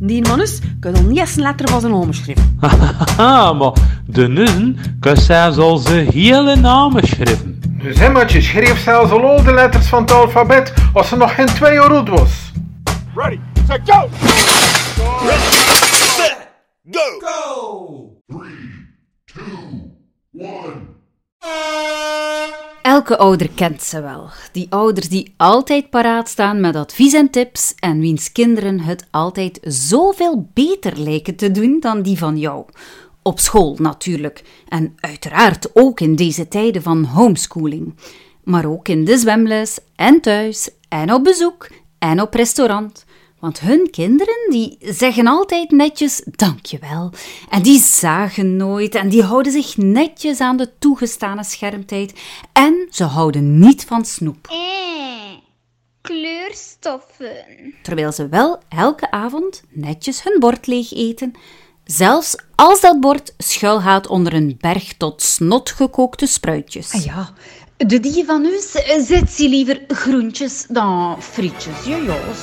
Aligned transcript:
Die 0.00 0.22
man 0.28 0.40
is 0.40 0.58
kan 0.80 0.94
al 0.94 1.02
niet 1.02 1.18
eens 1.18 1.36
een 1.36 1.42
letter 1.42 1.68
van 1.68 1.80
zijn 1.80 1.92
naam 1.92 2.12
schrijven. 2.12 2.58
Haha, 3.16 3.52
maar 3.52 3.72
de 4.06 4.28
nussen 4.28 4.76
kan 5.00 5.16
zelfs 5.16 5.58
al 5.58 5.76
zijn 5.76 6.08
hele 6.12 6.56
namen 6.56 7.06
schrijven. 7.06 7.60
Dus 7.82 7.98
Hemmertje 7.98 8.40
schreef 8.40 8.82
zelfs 8.82 9.10
al 9.10 9.42
de 9.42 9.52
letters 9.54 9.86
van 9.86 10.00
het 10.00 10.12
alfabet 10.12 10.72
als 10.92 11.08
ze 11.08 11.16
nog 11.16 11.34
geen 11.34 11.46
twee 11.46 11.72
jaar 11.72 11.94
oud 11.94 12.08
was. 12.08 12.52
Ready, 13.14 13.38
set, 13.66 13.80
go! 13.84 14.08
Elke 22.82 23.18
ouder 23.18 23.50
kent 23.54 23.82
ze 23.82 24.02
wel. 24.02 24.28
Die 24.52 24.66
ouders 24.70 25.08
die 25.08 25.34
altijd 25.36 25.90
paraat 25.90 26.28
staan 26.28 26.60
met 26.60 26.76
advies 26.76 27.12
en 27.12 27.30
tips 27.30 27.74
en 27.74 28.00
wiens 28.00 28.32
kinderen 28.32 28.80
het 28.80 29.06
altijd 29.10 29.58
zoveel 29.62 30.48
beter 30.54 30.98
lijken 30.98 31.36
te 31.36 31.50
doen 31.50 31.76
dan 31.80 32.02
die 32.02 32.18
van 32.18 32.38
jou. 32.38 32.64
Op 33.22 33.40
school 33.40 33.76
natuurlijk. 33.78 34.42
En 34.68 34.96
uiteraard 35.00 35.68
ook 35.72 36.00
in 36.00 36.16
deze 36.16 36.48
tijden 36.48 36.82
van 36.82 37.04
homeschooling. 37.04 37.94
Maar 38.44 38.66
ook 38.66 38.88
in 38.88 39.04
de 39.04 39.18
zwemles 39.18 39.78
en 39.96 40.20
thuis 40.20 40.70
en 40.88 41.12
op 41.12 41.24
bezoek 41.24 41.68
en 41.98 42.20
op 42.20 42.34
restaurant. 42.34 43.04
Want 43.40 43.60
hun 43.60 43.90
kinderen 43.90 44.50
die 44.50 44.76
zeggen 44.80 45.26
altijd 45.26 45.70
netjes 45.70 46.22
dankjewel. 46.24 47.12
En 47.50 47.62
die 47.62 47.80
zagen 47.80 48.56
nooit 48.56 48.94
en 48.94 49.08
die 49.08 49.22
houden 49.22 49.52
zich 49.52 49.76
netjes 49.76 50.40
aan 50.40 50.56
de 50.56 50.78
toegestane 50.78 51.44
schermtijd. 51.44 52.12
En 52.52 52.86
ze 52.90 53.04
houden 53.04 53.58
niet 53.58 53.84
van 53.84 54.04
snoep. 54.04 54.46
Eh, 54.50 54.56
kleurstoffen. 56.00 57.44
Terwijl 57.82 58.12
ze 58.12 58.28
wel 58.28 58.58
elke 58.68 59.10
avond 59.10 59.62
netjes 59.70 60.22
hun 60.22 60.40
bord 60.40 60.66
leeg 60.66 60.92
eten. 60.92 61.32
Zelfs 61.84 62.36
als 62.54 62.80
dat 62.80 63.00
bord 63.00 63.34
schuilgaat 63.38 64.06
onder 64.06 64.34
een 64.34 64.56
berg 64.60 64.96
tot 64.96 65.22
snot 65.22 65.70
gekookte 65.70 66.26
spruitjes. 66.26 66.92
Ah 66.92 67.04
ja, 67.04 67.32
de 67.76 68.00
die 68.00 68.24
van 68.24 68.44
u 68.44 68.60
zet 69.00 69.30
ze 69.30 69.48
liever 69.48 69.84
groentjes 69.88 70.66
dan 70.68 71.22
frietjes. 71.22 71.84
Ja, 71.84 71.98
Jos. 71.98 72.38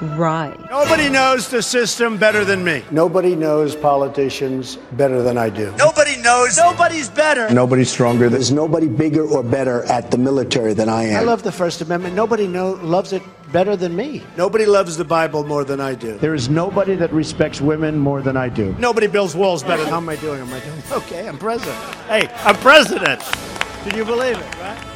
Right. 0.00 0.58
Nobody 0.70 1.10
knows 1.10 1.48
the 1.48 1.60
system 1.62 2.16
better 2.16 2.42
than 2.44 2.64
me. 2.64 2.82
Nobody 2.90 3.36
knows 3.36 3.76
politicians 3.76 4.76
better 4.92 5.22
than 5.22 5.36
I 5.36 5.50
do. 5.50 5.74
Nobody 5.76 6.16
knows. 6.16 6.56
Nobody's 6.56 7.10
better. 7.10 7.50
Nobody's 7.52 7.90
stronger. 7.90 8.30
There's 8.30 8.50
nobody 8.50 8.88
bigger 8.88 9.24
or 9.26 9.42
better 9.42 9.82
at 9.84 10.10
the 10.10 10.16
military 10.16 10.72
than 10.72 10.88
I 10.88 11.04
am. 11.04 11.20
I 11.20 11.24
love 11.24 11.42
the 11.42 11.52
First 11.52 11.82
Amendment. 11.82 12.14
Nobody 12.14 12.46
know, 12.46 12.72
loves 12.82 13.12
it 13.12 13.22
better 13.52 13.76
than 13.76 13.94
me. 13.94 14.22
Nobody 14.38 14.64
loves 14.64 14.96
the 14.96 15.04
Bible 15.04 15.44
more 15.44 15.64
than 15.64 15.80
I 15.80 15.94
do. 15.94 16.16
There 16.16 16.34
is 16.34 16.48
nobody 16.48 16.94
that 16.94 17.12
respects 17.12 17.60
women 17.60 17.98
more 17.98 18.22
than 18.22 18.36
I 18.38 18.48
do. 18.48 18.74
Nobody 18.78 19.06
builds 19.06 19.34
walls 19.36 19.62
better. 19.62 19.84
How 19.86 19.98
am 19.98 20.08
I 20.08 20.16
doing? 20.16 20.40
Am 20.40 20.52
I 20.52 20.60
doing 20.60 20.82
okay? 20.92 21.28
I'm 21.28 21.36
president. 21.36 21.76
Hey, 22.06 22.28
I'm 22.44 22.56
president. 22.56 23.20
Can 23.20 23.96
you 23.96 24.04
believe 24.04 24.38
it, 24.38 24.58
right? 24.60 24.89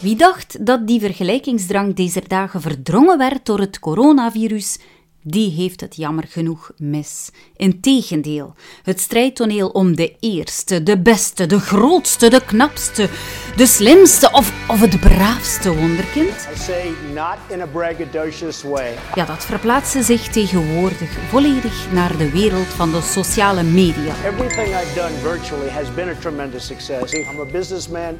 Wie 0.00 0.16
dacht 0.16 0.66
dat 0.66 0.86
die 0.86 1.00
vergelijkingsdrang 1.00 1.94
deze 1.94 2.22
dagen 2.26 2.60
verdrongen 2.60 3.18
werd 3.18 3.46
door 3.46 3.58
het 3.58 3.78
coronavirus, 3.78 4.78
die 5.22 5.50
heeft 5.50 5.80
het 5.80 5.96
jammer 5.96 6.24
genoeg 6.28 6.70
mis. 6.76 7.30
Integendeel, 7.56 8.54
het 8.82 9.00
strijdtoneel 9.00 9.68
om 9.68 9.96
de 9.96 10.16
eerste, 10.20 10.82
de 10.82 10.98
beste, 10.98 11.46
de 11.46 11.60
grootste, 11.60 12.28
de 12.30 12.44
knapste, 12.44 13.08
de 13.56 13.66
slimste 13.66 14.30
of, 14.32 14.68
of 14.68 14.80
het 14.80 15.00
braafste 15.00 15.74
wonderkind, 15.74 16.48
I 16.54 16.58
say 16.58 16.92
not 17.14 17.36
in 17.48 17.60
a 17.60 17.66
braggadocious 17.66 18.62
way. 18.62 18.94
ja, 19.14 19.24
dat 19.24 19.44
verplaatste 19.44 20.02
zich 20.02 20.28
tegenwoordig 20.28 21.10
volledig 21.28 21.92
naar 21.92 22.16
de 22.16 22.30
wereld 22.30 22.66
van 22.66 22.90
de 22.90 23.00
sociale 23.00 23.62
media. 23.62 24.14
Everything 24.24 24.68
I've 24.68 24.94
done 24.94 25.14
virtually 25.22 25.68
has 25.68 25.94
been 25.94 26.08
a 26.08 26.14
tremendous 26.20 26.66
success. 26.66 27.12
I'm 27.12 27.40
a 27.40 27.52
businessman, 27.52 28.18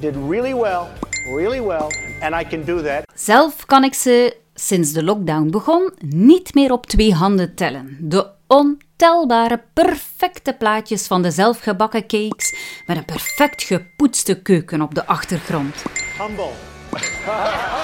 did 0.00 0.14
really 0.28 0.54
well, 0.54 0.86
really 1.34 1.60
well, 1.60 1.90
and 2.20 2.34
I 2.34 2.44
can 2.48 2.64
do 2.64 2.82
that. 2.82 3.02
Zelf 3.14 3.66
kan 3.66 3.84
ik 3.84 3.94
ze 3.94 4.36
sinds 4.54 4.92
de 4.92 5.04
lockdown 5.04 5.50
begon 5.50 5.92
niet 5.98 6.54
meer 6.54 6.72
op 6.72 6.86
twee 6.86 7.14
handen 7.14 7.54
tellen. 7.54 7.96
De 8.00 8.26
ontelbare 8.46 9.62
perfecte 9.72 10.52
plaatjes 10.58 11.06
van 11.06 11.22
de 11.22 11.30
zelfgebakken 11.30 12.06
cakes 12.06 12.54
met 12.86 12.96
een 12.96 13.04
perfect 13.04 13.62
gepoetste 13.62 14.42
keuken 14.42 14.82
op 14.82 14.94
de 14.94 15.06
achtergrond. 15.06 15.84
Humble. 16.18 16.50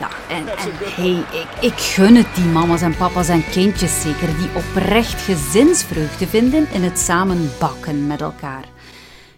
Ja, 0.00 0.08
en, 0.28 0.48
en 0.48 0.70
hey, 0.94 1.40
ik, 1.40 1.72
ik 1.72 1.78
gun 1.78 2.14
het 2.14 2.34
die 2.34 2.44
mama's 2.44 2.82
en 2.82 2.96
papa's 2.96 3.28
en 3.28 3.50
kindjes 3.50 4.00
zeker 4.02 4.26
die 4.38 4.48
oprecht 4.54 5.20
gezinsvreugde 5.20 6.26
vinden 6.26 6.66
in 6.72 6.82
het 6.82 6.98
samen 6.98 7.50
bakken 7.58 8.06
met 8.06 8.20
elkaar. 8.20 8.64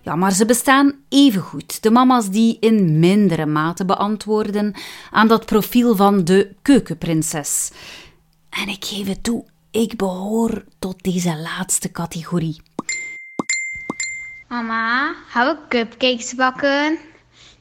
Ja, 0.07 0.17
maar 0.17 0.33
ze 0.33 0.45
bestaan 0.47 0.95
evengoed. 1.09 1.83
De 1.83 1.91
mama's 1.91 2.31
die 2.31 2.57
in 2.61 2.99
mindere 2.99 3.47
mate 3.47 3.85
beantwoorden 3.85 4.75
aan 5.11 5.29
dat 5.29 5.47
profiel 5.47 5.97
van 5.97 6.25
de 6.25 6.55
keukenprinses. 6.63 7.71
En 8.51 8.69
ik 8.69 8.85
geef 8.85 9.07
het 9.07 9.23
toe, 9.23 9.45
ik 9.71 9.97
behoor 9.97 10.65
tot 10.79 11.03
deze 11.03 11.37
laatste 11.37 11.91
categorie. 11.91 12.63
Mama, 14.49 15.15
gaan 15.29 15.47
we 15.47 15.59
cupcakes 15.69 16.35
bakken? 16.35 16.99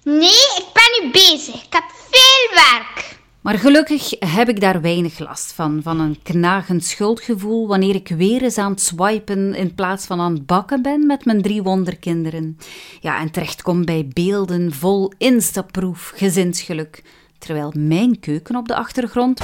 Nee, 0.03 0.45
ik 0.57 0.67
ben 0.73 1.03
nu 1.03 1.11
bezig. 1.11 1.63
Ik 1.65 1.73
heb 1.73 1.85
veel 2.09 2.63
werk. 2.63 3.19
Maar 3.45 3.59
gelukkig 3.59 4.09
heb 4.19 4.49
ik 4.49 4.59
daar 4.59 4.81
weinig 4.81 5.19
last 5.19 5.53
van, 5.53 5.79
van 5.83 5.99
een 5.99 6.21
knagend 6.23 6.83
schuldgevoel 6.83 7.67
wanneer 7.67 7.95
ik 7.95 8.07
weer 8.07 8.41
eens 8.41 8.57
aan 8.57 8.71
het 8.71 8.81
swipen 8.81 9.53
in 9.55 9.75
plaats 9.75 10.05
van 10.05 10.19
aan 10.19 10.33
het 10.33 10.45
bakken 10.45 10.81
ben 10.81 11.05
met 11.05 11.25
mijn 11.25 11.41
drie 11.41 11.63
wonderkinderen. 11.63 12.57
Ja, 12.99 13.19
en 13.19 13.31
terechtkom 13.31 13.85
bij 13.85 14.07
beelden 14.13 14.73
vol 14.73 15.11
instaproef 15.17 16.13
gezinsgeluk, 16.15 17.03
terwijl 17.37 17.73
mijn 17.77 18.19
keuken 18.19 18.55
op 18.55 18.67
de 18.67 18.75
achtergrond 18.75 19.41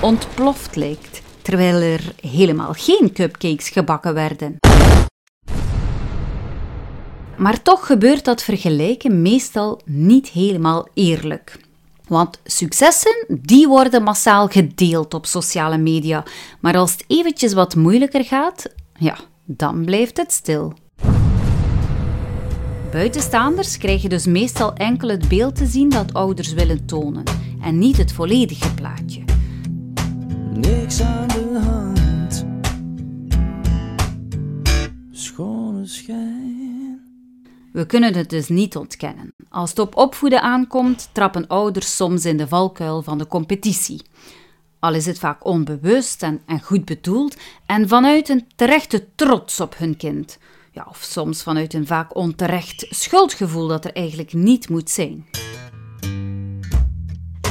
ontploft 0.00 0.76
lijkt, 0.76 1.22
terwijl 1.42 1.80
er 1.80 2.14
helemaal 2.20 2.72
geen 2.72 3.12
cupcakes 3.12 3.68
gebakken 3.68 4.14
werden. 4.14 4.56
Maar 7.36 7.62
toch 7.62 7.86
gebeurt 7.86 8.24
dat 8.24 8.42
vergelijken 8.42 9.22
meestal 9.22 9.80
niet 9.84 10.28
helemaal 10.28 10.88
eerlijk. 10.94 11.68
Want 12.10 12.40
successen, 12.44 13.24
die 13.28 13.68
worden 13.68 14.02
massaal 14.02 14.48
gedeeld 14.48 15.14
op 15.14 15.26
sociale 15.26 15.78
media. 15.78 16.24
Maar 16.60 16.76
als 16.76 16.92
het 16.92 17.04
eventjes 17.06 17.52
wat 17.52 17.76
moeilijker 17.76 18.24
gaat, 18.24 18.66
ja, 18.98 19.16
dan 19.44 19.84
blijft 19.84 20.16
het 20.16 20.32
stil. 20.32 20.72
Buitenstaanders 22.90 23.78
krijgen 23.78 24.08
dus 24.08 24.26
meestal 24.26 24.72
enkel 24.74 25.08
het 25.08 25.28
beeld 25.28 25.56
te 25.56 25.66
zien 25.66 25.88
dat 25.88 26.14
ouders 26.14 26.52
willen 26.52 26.86
tonen 26.86 27.24
en 27.62 27.78
niet 27.78 27.96
het 27.96 28.12
volledige 28.12 28.74
plaatje. 28.74 29.24
Niks 30.54 31.00
aan 31.00 31.28
de 31.28 31.60
hand. 31.64 32.44
Schone 35.10 35.86
schijn. 35.86 36.19
We 37.72 37.86
kunnen 37.86 38.14
het 38.14 38.30
dus 38.30 38.48
niet 38.48 38.76
ontkennen. 38.76 39.34
Als 39.48 39.70
het 39.70 39.78
op 39.78 39.96
opvoeden 39.96 40.42
aankomt, 40.42 41.08
trappen 41.12 41.46
ouders 41.46 41.96
soms 41.96 42.24
in 42.24 42.36
de 42.36 42.48
valkuil 42.48 43.02
van 43.02 43.18
de 43.18 43.26
competitie. 43.26 44.02
Al 44.78 44.94
is 44.94 45.06
het 45.06 45.18
vaak 45.18 45.44
onbewust 45.44 46.22
en, 46.22 46.40
en 46.46 46.62
goed 46.62 46.84
bedoeld 46.84 47.36
en 47.66 47.88
vanuit 47.88 48.28
een 48.28 48.46
terechte 48.56 49.06
trots 49.14 49.60
op 49.60 49.78
hun 49.78 49.96
kind. 49.96 50.38
Ja, 50.72 50.86
of 50.88 50.98
soms 51.02 51.42
vanuit 51.42 51.74
een 51.74 51.86
vaak 51.86 52.16
onterecht 52.16 52.86
schuldgevoel 52.90 53.68
dat 53.68 53.84
er 53.84 53.92
eigenlijk 53.92 54.32
niet 54.32 54.68
moet 54.68 54.90
zijn. 54.90 55.26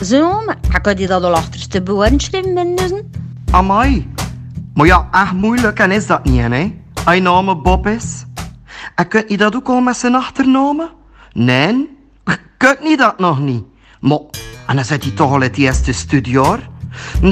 Zo, 0.04 0.42
maar 0.46 0.82
kan 0.82 0.98
je 0.98 1.08
dat 1.08 1.24
al 1.24 1.34
achterste 1.34 1.82
schrijven 2.18 2.54
met 2.54 2.68
nussen? 2.68 3.12
Amai. 3.52 4.08
Maar 4.74 4.86
ja, 4.86 5.08
echt 5.12 5.34
moeilijk 5.34 5.80
en 5.80 5.92
is 5.92 6.08
dat 6.08 6.24
niet, 6.24 6.42
hè? 6.42 6.74
Als 7.06 7.16
je 7.16 7.22
naam 7.22 7.64
Bob 7.64 7.88
is. 7.88 8.28
En 8.96 9.08
kunt 9.08 9.30
je 9.30 9.38
dat 9.38 9.56
ook 9.56 9.68
al 9.68 9.82
met 9.82 9.98
zijn 9.98 10.16
achternamen? 10.16 10.90
Nee, 11.34 11.98
kunt 12.58 12.84
niet 12.84 13.00
dat 13.00 13.20
nog 13.20 13.40
niet. 13.40 13.64
Maar, 14.00 14.20
en 14.68 14.76
dan 14.76 14.86
zit 14.86 15.04
hij 15.04 15.12
toch 15.12 15.32
al 15.32 15.42
het 15.42 15.58
eerste 15.58 15.92
studiejaar? 15.92 16.70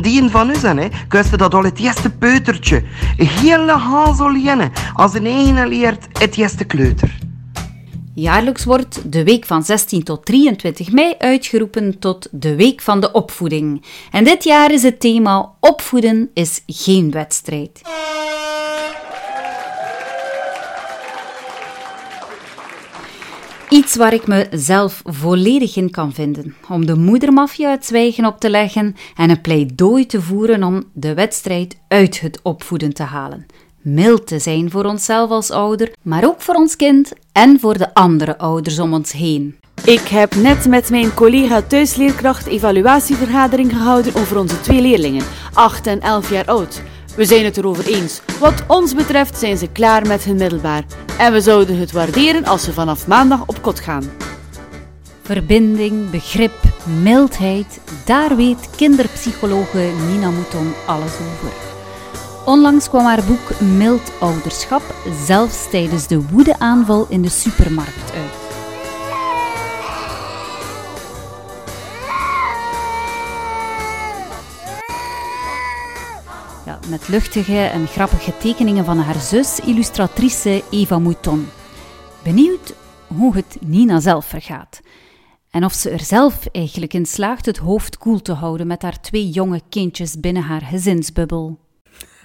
Die 0.01 0.29
van 0.29 0.49
u 0.49 0.55
zijn, 0.55 0.77
hè, 0.77 0.87
kunt 1.07 1.37
dat 1.37 1.53
al 1.53 1.63
het 1.63 1.79
eerste 1.79 2.09
peutertje. 2.09 2.83
Hele 3.17 3.71
hazelienne, 3.71 4.71
als 4.93 5.13
een 5.13 5.25
ene 5.25 5.67
leert 5.67 6.07
het 6.19 6.37
eerste 6.37 6.63
kleuter. 6.63 7.17
Jaarlijks 8.19 8.65
wordt 8.65 9.11
de 9.11 9.23
week 9.23 9.45
van 9.45 9.63
16 9.63 10.03
tot 10.03 10.25
23 10.25 10.91
mei 10.91 11.15
uitgeroepen 11.17 11.99
tot 11.99 12.27
de 12.31 12.55
Week 12.55 12.81
van 12.81 12.99
de 12.99 13.11
Opvoeding. 13.11 13.85
En 14.11 14.23
dit 14.23 14.43
jaar 14.43 14.71
is 14.71 14.83
het 14.83 14.99
thema 14.99 15.51
Opvoeden 15.59 16.29
is 16.33 16.63
geen 16.65 17.11
wedstrijd. 17.11 17.81
Iets 23.69 23.95
waar 23.95 24.13
ik 24.13 24.27
mezelf 24.27 25.01
volledig 25.05 25.75
in 25.75 25.89
kan 25.89 26.13
vinden. 26.13 26.55
Om 26.69 26.85
de 26.85 26.95
moedermafia 26.95 27.69
het 27.71 27.85
zwijgen 27.85 28.25
op 28.25 28.39
te 28.39 28.49
leggen 28.49 28.95
en 29.15 29.29
een 29.29 29.41
pleidooi 29.41 30.05
te 30.05 30.21
voeren 30.21 30.63
om 30.63 30.83
de 30.93 31.13
wedstrijd 31.13 31.77
uit 31.87 32.19
het 32.19 32.39
opvoeden 32.43 32.93
te 32.93 33.03
halen. 33.03 33.45
Mild 33.81 34.27
te 34.27 34.39
zijn 34.39 34.71
voor 34.71 34.85
onszelf 34.85 35.29
als 35.29 35.51
ouder, 35.51 35.91
maar 36.01 36.25
ook 36.25 36.41
voor 36.41 36.55
ons 36.55 36.75
kind 36.75 37.13
en 37.31 37.59
voor 37.59 37.77
de 37.77 37.93
andere 37.93 38.37
ouders 38.37 38.79
om 38.79 38.93
ons 38.93 39.11
heen. 39.11 39.55
Ik 39.83 40.07
heb 40.07 40.35
net 40.35 40.67
met 40.67 40.89
mijn 40.89 41.13
collega 41.13 41.61
thuisleerkracht 41.61 42.45
evaluatievergadering 42.47 43.71
gehouden 43.71 44.15
over 44.15 44.37
onze 44.37 44.59
twee 44.59 44.81
leerlingen, 44.81 45.23
8 45.53 45.87
en 45.87 46.01
11 46.01 46.29
jaar 46.29 46.45
oud. 46.45 46.81
We 47.17 47.25
zijn 47.25 47.45
het 47.45 47.57
erover 47.57 47.87
eens. 47.87 48.21
Wat 48.39 48.63
ons 48.67 48.93
betreft 48.93 49.37
zijn 49.37 49.57
ze 49.57 49.67
klaar 49.67 50.07
met 50.07 50.23
hun 50.23 50.35
middelbaar. 50.35 50.83
En 51.17 51.33
we 51.33 51.41
zouden 51.41 51.77
het 51.77 51.91
waarderen 51.91 52.45
als 52.45 52.63
ze 52.63 52.73
vanaf 52.73 53.07
maandag 53.07 53.45
op 53.45 53.61
kot 53.61 53.79
gaan. 53.79 54.03
Verbinding, 55.21 56.09
begrip, 56.09 56.61
mildheid, 57.01 57.79
daar 58.05 58.35
weet 58.35 58.69
kinderpsychologe 58.75 59.91
Nina 60.07 60.29
Mouton 60.29 60.73
alles 60.85 61.13
over. 61.13 61.53
Onlangs 62.45 62.89
kwam 62.89 63.05
haar 63.05 63.23
boek 63.23 63.59
Mild 63.59 64.11
Ouderschap 64.19 64.95
zelfs 65.25 65.69
tijdens 65.69 66.07
de 66.07 66.21
woedeaanval 66.31 67.05
in 67.09 67.21
de 67.21 67.29
supermarkt 67.29 68.11
uit. 68.13 68.46
Met 76.89 77.07
luchtige 77.07 77.57
en 77.57 77.87
grappige 77.87 78.37
tekeningen 78.37 78.85
van 78.85 78.97
haar 78.97 79.19
zus, 79.19 79.59
illustratrice 79.59 80.63
Eva 80.71 80.99
Mouton. 80.99 81.47
Benieuwd 82.23 82.73
hoe 83.07 83.35
het 83.35 83.57
Nina 83.61 83.99
zelf 83.99 84.25
vergaat. 84.25 84.81
En 85.49 85.65
of 85.65 85.73
ze 85.73 85.89
er 85.89 85.99
zelf 85.99 86.45
eigenlijk 86.51 86.93
in 86.93 87.05
slaagt 87.05 87.45
het 87.45 87.57
hoofd 87.57 87.97
koel 87.97 88.21
te 88.21 88.33
houden 88.33 88.67
met 88.67 88.81
haar 88.81 89.01
twee 89.01 89.29
jonge 89.29 89.61
kindjes 89.69 90.19
binnen 90.19 90.43
haar 90.43 90.61
gezinsbubbel. 90.61 91.66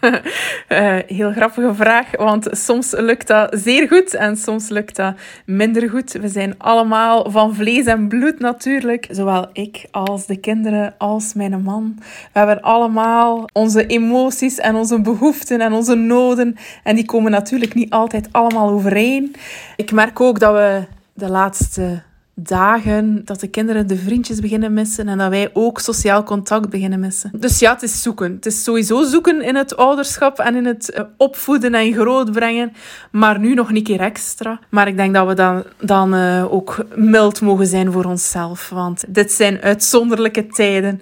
Uh, 0.02 0.98
heel 1.18 1.32
grappige 1.32 1.74
vraag, 1.74 2.16
want 2.16 2.48
soms 2.50 2.90
lukt 2.90 3.26
dat 3.26 3.56
zeer 3.58 3.88
goed 3.88 4.14
en 4.14 4.36
soms 4.36 4.68
lukt 4.68 4.96
dat 4.96 5.14
minder 5.46 5.90
goed. 5.90 6.12
We 6.12 6.28
zijn 6.28 6.54
allemaal 6.58 7.30
van 7.30 7.54
vlees 7.54 7.84
en 7.84 8.08
bloed 8.08 8.38
natuurlijk, 8.38 9.06
zowel 9.10 9.48
ik 9.52 9.86
als 9.90 10.26
de 10.26 10.36
kinderen 10.36 10.94
als 10.98 11.34
mijn 11.34 11.62
man. 11.62 11.94
We 12.32 12.38
hebben 12.38 12.60
allemaal 12.60 13.44
onze 13.52 13.86
emoties 13.86 14.58
en 14.58 14.74
onze 14.74 15.00
behoeften 15.00 15.60
en 15.60 15.72
onze 15.72 15.94
noden 15.94 16.56
en 16.82 16.94
die 16.94 17.04
komen 17.04 17.30
natuurlijk 17.30 17.74
niet 17.74 17.90
altijd 17.90 18.28
allemaal 18.32 18.70
overeen. 18.70 19.34
Ik 19.76 19.92
merk 19.92 20.20
ook 20.20 20.40
dat 20.40 20.54
we 20.54 20.84
de 21.14 21.28
laatste 21.28 22.02
dagen 22.34 23.22
dat 23.24 23.40
de 23.40 23.48
kinderen 23.48 23.86
de 23.86 23.96
vriendjes 23.96 24.40
beginnen 24.40 24.72
missen 24.72 25.08
en 25.08 25.18
dat 25.18 25.28
wij 25.28 25.50
ook 25.52 25.80
sociaal 25.80 26.22
contact 26.22 26.68
beginnen 26.68 27.00
missen. 27.00 27.30
Dus 27.36 27.58
ja, 27.58 27.72
het 27.72 27.82
is 27.82 28.02
zoeken. 28.02 28.32
Het 28.32 28.46
is 28.46 28.64
sowieso 28.64 29.02
zoeken 29.02 29.42
in 29.42 29.56
het 29.56 29.76
ouderschap 29.76 30.38
en 30.38 30.54
in 30.54 30.64
het 30.64 30.90
eh, 30.90 31.04
opvoeden 31.16 31.74
en 31.74 31.92
grootbrengen, 31.92 32.72
maar 33.10 33.38
nu 33.38 33.54
nog 33.54 33.70
een 33.70 33.82
keer 33.82 34.00
extra. 34.00 34.60
Maar 34.68 34.88
ik 34.88 34.96
denk 34.96 35.14
dat 35.14 35.26
we 35.26 35.34
dan, 35.34 35.64
dan 35.80 36.14
uh, 36.14 36.52
ook 36.52 36.86
mild 36.94 37.40
mogen 37.40 37.66
zijn 37.66 37.92
voor 37.92 38.04
onszelf, 38.04 38.68
want 38.68 39.04
dit 39.08 39.32
zijn 39.32 39.60
uitzonderlijke 39.60 40.46
tijden. 40.46 41.00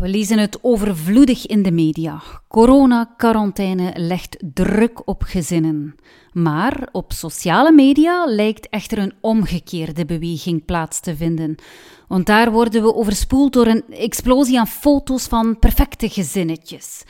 We 0.00 0.08
lezen 0.08 0.38
het 0.38 0.58
overvloedig 0.62 1.46
in 1.46 1.62
de 1.62 1.70
media. 1.70 2.22
Corona-quarantaine 2.48 3.92
legt 3.96 4.36
druk 4.54 5.08
op 5.08 5.22
gezinnen. 5.22 5.94
Maar 6.32 6.88
op 6.92 7.12
sociale 7.12 7.72
media 7.72 8.24
lijkt 8.24 8.68
echter 8.68 8.98
een 8.98 9.12
omgekeerde 9.20 10.04
beweging 10.04 10.64
plaats 10.64 11.00
te 11.00 11.16
vinden. 11.16 11.54
Want 12.08 12.26
daar 12.26 12.52
worden 12.52 12.82
we 12.82 12.94
overspoeld 12.94 13.52
door 13.52 13.66
een 13.66 13.84
explosie 13.90 14.58
aan 14.58 14.66
foto's 14.66 15.26
van 15.26 15.58
perfecte 15.58 16.08
gezinnetjes. 16.08 17.02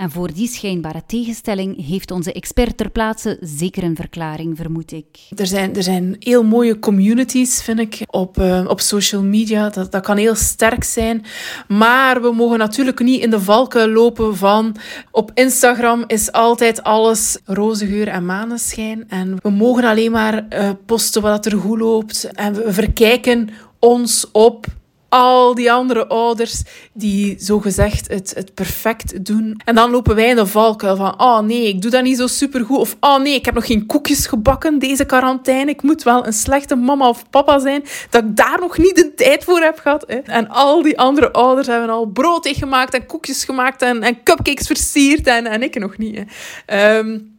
En 0.00 0.10
voor 0.10 0.32
die 0.32 0.48
schijnbare 0.48 1.02
tegenstelling 1.06 1.86
heeft 1.86 2.10
onze 2.10 2.32
expert 2.32 2.76
ter 2.76 2.90
plaatse 2.90 3.36
zeker 3.40 3.82
een 3.82 3.96
verklaring, 3.96 4.56
vermoed 4.56 4.92
ik. 4.92 5.06
Er 5.36 5.46
zijn, 5.46 5.76
er 5.76 5.82
zijn 5.82 6.16
heel 6.18 6.42
mooie 6.42 6.78
communities, 6.78 7.62
vind 7.62 7.78
ik, 7.78 8.02
op, 8.06 8.38
uh, 8.38 8.64
op 8.68 8.80
social 8.80 9.22
media. 9.22 9.68
Dat, 9.68 9.92
dat 9.92 10.02
kan 10.02 10.16
heel 10.16 10.34
sterk 10.34 10.84
zijn. 10.84 11.24
Maar 11.68 12.22
we 12.22 12.32
mogen 12.32 12.58
natuurlijk 12.58 13.00
niet 13.00 13.22
in 13.22 13.30
de 13.30 13.40
valkuil 13.40 13.88
lopen 13.88 14.36
van... 14.36 14.76
Op 15.10 15.30
Instagram 15.34 16.04
is 16.06 16.32
altijd 16.32 16.82
alles 16.82 17.38
roze 17.44 17.86
geur 17.86 18.08
en 18.08 18.26
maneschijn. 18.26 19.04
En 19.08 19.36
we 19.42 19.50
mogen 19.50 19.84
alleen 19.84 20.10
maar 20.10 20.46
uh, 20.50 20.70
posten 20.86 21.22
wat 21.22 21.46
er 21.46 21.58
goed 21.58 21.78
loopt. 21.78 22.24
En 22.24 22.54
we 22.54 22.72
verkijken 22.72 23.48
ons 23.78 24.30
op 24.32 24.66
al 25.10 25.54
die 25.54 25.72
andere 25.72 26.06
ouders 26.06 26.62
die 26.92 27.36
zogezegd 27.38 28.08
het, 28.08 28.32
het 28.34 28.54
perfect 28.54 29.24
doen. 29.24 29.60
En 29.64 29.74
dan 29.74 29.90
lopen 29.90 30.14
wij 30.14 30.28
in 30.28 30.36
de 30.36 30.46
valkuil 30.46 30.96
van, 30.96 31.20
oh 31.20 31.40
nee, 31.40 31.68
ik 31.68 31.82
doe 31.82 31.90
dat 31.90 32.02
niet 32.02 32.16
zo 32.16 32.26
supergoed. 32.26 32.78
Of, 32.78 32.96
oh 33.00 33.18
nee, 33.18 33.34
ik 33.34 33.44
heb 33.44 33.54
nog 33.54 33.66
geen 33.66 33.86
koekjes 33.86 34.26
gebakken 34.26 34.78
deze 34.78 35.04
quarantaine. 35.04 35.70
Ik 35.70 35.82
moet 35.82 36.02
wel 36.02 36.26
een 36.26 36.32
slechte 36.32 36.76
mama 36.76 37.08
of 37.08 37.30
papa 37.30 37.58
zijn, 37.58 37.84
dat 38.10 38.24
ik 38.24 38.36
daar 38.36 38.58
nog 38.60 38.78
niet 38.78 38.96
de 38.96 39.14
tijd 39.14 39.44
voor 39.44 39.60
heb 39.60 39.78
gehad. 39.78 40.04
Hè. 40.06 40.18
En 40.18 40.48
al 40.48 40.82
die 40.82 40.98
andere 40.98 41.32
ouders 41.32 41.66
hebben 41.66 41.90
al 41.90 42.06
brood 42.06 42.48
gemaakt 42.48 42.94
en 42.94 43.06
koekjes 43.06 43.44
gemaakt 43.44 43.82
en, 43.82 44.02
en 44.02 44.22
cupcakes 44.22 44.66
versierd 44.66 45.26
en, 45.26 45.46
en 45.46 45.62
ik 45.62 45.78
nog 45.78 45.98
niet. 45.98 46.24
Hè. 46.66 46.98
Um, 46.98 47.38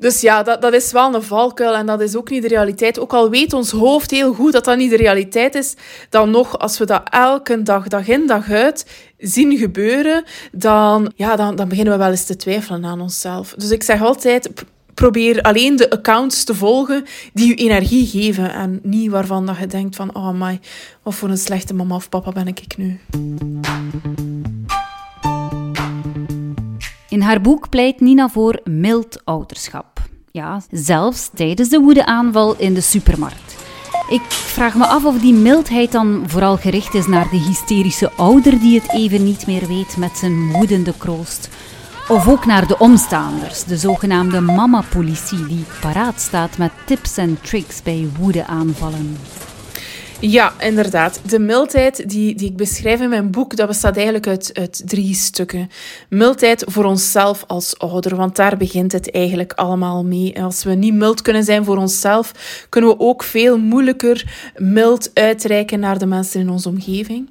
dus 0.00 0.20
ja, 0.20 0.42
dat, 0.42 0.62
dat 0.62 0.72
is 0.72 0.92
wel 0.92 1.14
een 1.14 1.22
valkuil 1.22 1.74
en 1.74 1.86
dat 1.86 2.00
is 2.00 2.16
ook 2.16 2.30
niet 2.30 2.42
de 2.42 2.48
realiteit. 2.48 2.98
Ook 2.98 3.12
al 3.12 3.30
weet 3.30 3.52
ons 3.52 3.70
hoofd 3.70 4.10
heel 4.10 4.32
goed 4.32 4.52
dat 4.52 4.64
dat 4.64 4.76
niet 4.76 4.90
de 4.90 4.96
realiteit 4.96 5.54
is, 5.54 5.74
dan 6.10 6.30
nog, 6.30 6.58
als 6.58 6.78
we 6.78 6.86
dat 6.86 7.02
elke 7.10 7.62
dag, 7.62 7.88
dag 7.88 8.08
in, 8.08 8.26
dag 8.26 8.50
uit 8.50 8.86
zien 9.18 9.58
gebeuren, 9.58 10.24
dan, 10.52 11.12
ja, 11.16 11.36
dan, 11.36 11.56
dan 11.56 11.68
beginnen 11.68 11.92
we 11.92 11.98
wel 11.98 12.10
eens 12.10 12.24
te 12.24 12.36
twijfelen 12.36 12.84
aan 12.84 13.00
onszelf. 13.00 13.54
Dus 13.56 13.70
ik 13.70 13.82
zeg 13.82 14.02
altijd, 14.02 14.50
probeer 14.94 15.42
alleen 15.42 15.76
de 15.76 15.90
accounts 15.90 16.44
te 16.44 16.54
volgen 16.54 17.04
die 17.32 17.48
je 17.48 17.54
energie 17.54 18.06
geven 18.06 18.52
en 18.52 18.80
niet 18.82 19.10
waarvan 19.10 19.46
dat 19.46 19.58
je 19.58 19.66
denkt 19.66 19.96
van, 19.96 20.14
oh 20.14 20.30
my, 20.30 20.60
wat 21.02 21.14
voor 21.14 21.28
een 21.28 21.38
slechte 21.38 21.74
mama 21.74 21.94
of 21.94 22.08
papa 22.08 22.32
ben 22.32 22.46
ik 22.46 22.76
nu. 22.76 23.00
In 27.10 27.20
haar 27.20 27.40
boek 27.40 27.68
pleit 27.68 28.00
Nina 28.00 28.28
voor 28.28 28.60
mild 28.64 29.24
ouderschap. 29.24 30.00
Ja, 30.30 30.60
zelfs 30.70 31.30
tijdens 31.34 31.68
de 31.68 31.78
woedeaanval 31.78 32.56
in 32.56 32.74
de 32.74 32.80
supermarkt. 32.80 33.56
Ik 34.08 34.22
vraag 34.30 34.74
me 34.74 34.86
af 34.86 35.04
of 35.04 35.20
die 35.20 35.34
mildheid 35.34 35.92
dan 35.92 36.24
vooral 36.26 36.56
gericht 36.56 36.94
is 36.94 37.06
naar 37.06 37.30
de 37.30 37.36
hysterische 37.36 38.10
ouder 38.10 38.60
die 38.60 38.80
het 38.80 38.92
even 38.92 39.24
niet 39.24 39.46
meer 39.46 39.66
weet 39.66 39.96
met 39.96 40.16
zijn 40.16 40.52
woedende 40.52 40.94
kroost. 40.98 41.48
Of 42.08 42.28
ook 42.28 42.46
naar 42.46 42.66
de 42.66 42.78
omstaanders, 42.78 43.64
de 43.64 43.76
zogenaamde 43.76 44.40
mama-politie 44.40 45.46
die 45.46 45.64
paraat 45.80 46.20
staat 46.20 46.58
met 46.58 46.72
tips 46.86 47.16
en 47.16 47.38
tricks 47.40 47.82
bij 47.82 48.08
woedeaanvallen. 48.18 49.16
Ja, 50.20 50.52
inderdaad. 50.58 51.20
De 51.26 51.38
mildheid 51.38 52.08
die, 52.08 52.34
die 52.34 52.48
ik 52.48 52.56
beschrijf 52.56 53.00
in 53.00 53.08
mijn 53.08 53.30
boek, 53.30 53.56
dat 53.56 53.66
bestaat 53.66 53.94
eigenlijk 53.96 54.26
uit, 54.26 54.50
uit 54.54 54.82
drie 54.84 55.14
stukken. 55.14 55.70
Mildheid 56.08 56.64
voor 56.68 56.84
onszelf 56.84 57.44
als 57.46 57.78
ouder, 57.78 58.16
want 58.16 58.36
daar 58.36 58.56
begint 58.56 58.92
het 58.92 59.10
eigenlijk 59.10 59.52
allemaal 59.52 60.04
mee. 60.04 60.42
Als 60.42 60.64
we 60.64 60.70
niet 60.70 60.94
mild 60.94 61.22
kunnen 61.22 61.44
zijn 61.44 61.64
voor 61.64 61.76
onszelf, 61.76 62.32
kunnen 62.68 62.90
we 62.90 62.98
ook 62.98 63.22
veel 63.22 63.58
moeilijker 63.58 64.50
mild 64.56 65.10
uitreiken 65.14 65.80
naar 65.80 65.98
de 65.98 66.06
mensen 66.06 66.40
in 66.40 66.50
onze 66.50 66.68
omgeving. 66.68 67.30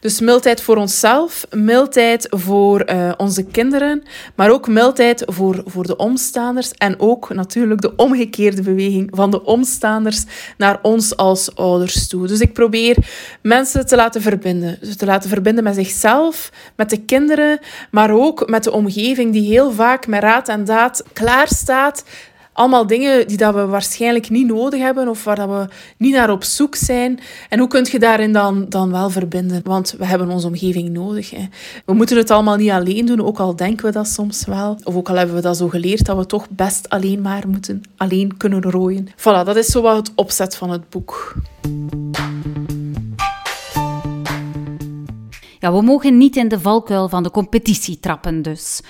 Dus 0.00 0.20
mildheid 0.20 0.62
voor 0.62 0.76
onszelf, 0.76 1.46
mildheid 1.50 2.26
voor 2.30 2.90
uh, 2.90 3.12
onze 3.16 3.44
kinderen, 3.44 4.02
maar 4.34 4.50
ook 4.50 4.68
mildheid 4.68 5.22
voor, 5.26 5.62
voor 5.66 5.86
de 5.86 5.96
omstaanders 5.96 6.70
en 6.70 7.00
ook 7.00 7.34
natuurlijk 7.34 7.80
de 7.80 7.96
omgekeerde 7.96 8.62
beweging 8.62 9.08
van 9.14 9.30
de 9.30 9.44
omstaanders 9.44 10.24
naar 10.56 10.78
ons 10.82 11.16
als 11.16 11.54
ouders 11.54 12.08
toe. 12.08 12.28
Dus 12.30 12.40
ik 12.40 12.52
probeer 12.52 12.96
mensen 13.42 13.86
te 13.86 13.96
laten 13.96 14.22
verbinden. 14.22 14.78
Dus 14.80 14.96
te 14.96 15.06
laten 15.06 15.28
verbinden 15.28 15.64
met 15.64 15.74
zichzelf, 15.74 16.52
met 16.76 16.90
de 16.90 17.04
kinderen, 17.04 17.58
maar 17.90 18.10
ook 18.10 18.48
met 18.48 18.64
de 18.64 18.72
omgeving 18.72 19.32
die 19.32 19.50
heel 19.50 19.72
vaak 19.72 20.06
met 20.06 20.22
raad 20.22 20.48
en 20.48 20.64
daad 20.64 21.04
klaar 21.12 21.48
staat 21.48 22.04
allemaal 22.52 22.86
dingen 22.86 23.28
die 23.28 23.36
dat 23.36 23.54
we 23.54 23.66
waarschijnlijk 23.66 24.30
niet 24.30 24.46
nodig 24.46 24.80
hebben 24.80 25.08
of 25.08 25.24
waar 25.24 25.36
dat 25.36 25.48
we 25.48 25.68
niet 25.96 26.14
naar 26.14 26.30
op 26.30 26.44
zoek 26.44 26.74
zijn. 26.74 27.20
En 27.48 27.58
hoe 27.58 27.68
kun 27.68 27.86
je 27.90 27.98
daarin 27.98 28.32
dan, 28.32 28.66
dan 28.68 28.90
wel 28.90 29.10
verbinden? 29.10 29.60
Want 29.64 29.94
we 29.98 30.06
hebben 30.06 30.28
onze 30.28 30.46
omgeving 30.46 30.88
nodig. 30.90 31.30
Hè. 31.30 31.48
We 31.84 31.92
moeten 31.92 32.16
het 32.16 32.30
allemaal 32.30 32.56
niet 32.56 32.70
alleen 32.70 33.06
doen, 33.06 33.22
ook 33.22 33.38
al 33.38 33.56
denken 33.56 33.86
we 33.86 33.92
dat 33.92 34.08
soms 34.08 34.44
wel. 34.44 34.78
Of 34.84 34.94
ook 34.94 35.08
al 35.08 35.16
hebben 35.16 35.34
we 35.34 35.42
dat 35.42 35.56
zo 35.56 35.68
geleerd 35.68 36.04
dat 36.04 36.16
we 36.16 36.26
toch 36.26 36.48
best 36.50 36.88
alleen 36.88 37.20
maar 37.20 37.48
moeten 37.48 37.82
alleen 37.96 38.36
kunnen 38.36 38.62
rooien. 38.62 39.08
Voilà, 39.16 39.44
dat 39.44 39.56
is 39.56 39.66
zo 39.66 39.82
wat 39.82 39.96
het 39.96 40.12
opzet 40.14 40.56
van 40.56 40.70
het 40.70 40.88
boek. 40.88 41.34
Ja, 45.58 45.72
we 45.72 45.82
mogen 45.82 46.18
niet 46.18 46.36
in 46.36 46.48
de 46.48 46.60
valkuil 46.60 47.08
van 47.08 47.22
de 47.22 47.30
competitie 47.30 48.00
trappen 48.00 48.42
dus. 48.42 48.80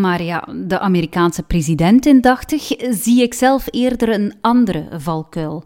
Maar 0.00 0.22
ja, 0.22 0.48
de 0.66 0.78
Amerikaanse 0.78 1.42
president 1.42 2.06
in 2.06 2.20
80 2.20 2.72
zie 2.90 3.22
ik 3.22 3.34
zelf 3.34 3.66
eerder 3.70 4.08
een 4.08 4.34
andere 4.40 4.88
valkuil. 4.96 5.64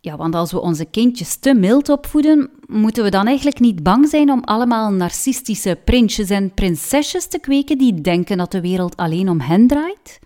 Ja, 0.00 0.16
want 0.16 0.34
als 0.34 0.52
we 0.52 0.60
onze 0.60 0.84
kindjes 0.84 1.36
te 1.36 1.54
mild 1.54 1.88
opvoeden, 1.88 2.50
moeten 2.66 3.04
we 3.04 3.10
dan 3.10 3.26
eigenlijk 3.26 3.60
niet 3.60 3.82
bang 3.82 4.08
zijn 4.08 4.30
om 4.30 4.40
allemaal 4.44 4.90
narcistische 4.90 5.78
prinsjes 5.84 6.30
en 6.30 6.54
prinsesjes 6.54 7.26
te 7.26 7.38
kweken 7.38 7.78
die 7.78 8.00
denken 8.00 8.36
dat 8.36 8.52
de 8.52 8.60
wereld 8.60 8.96
alleen 8.96 9.28
om 9.28 9.40
hen 9.40 9.66
draait? 9.66 10.18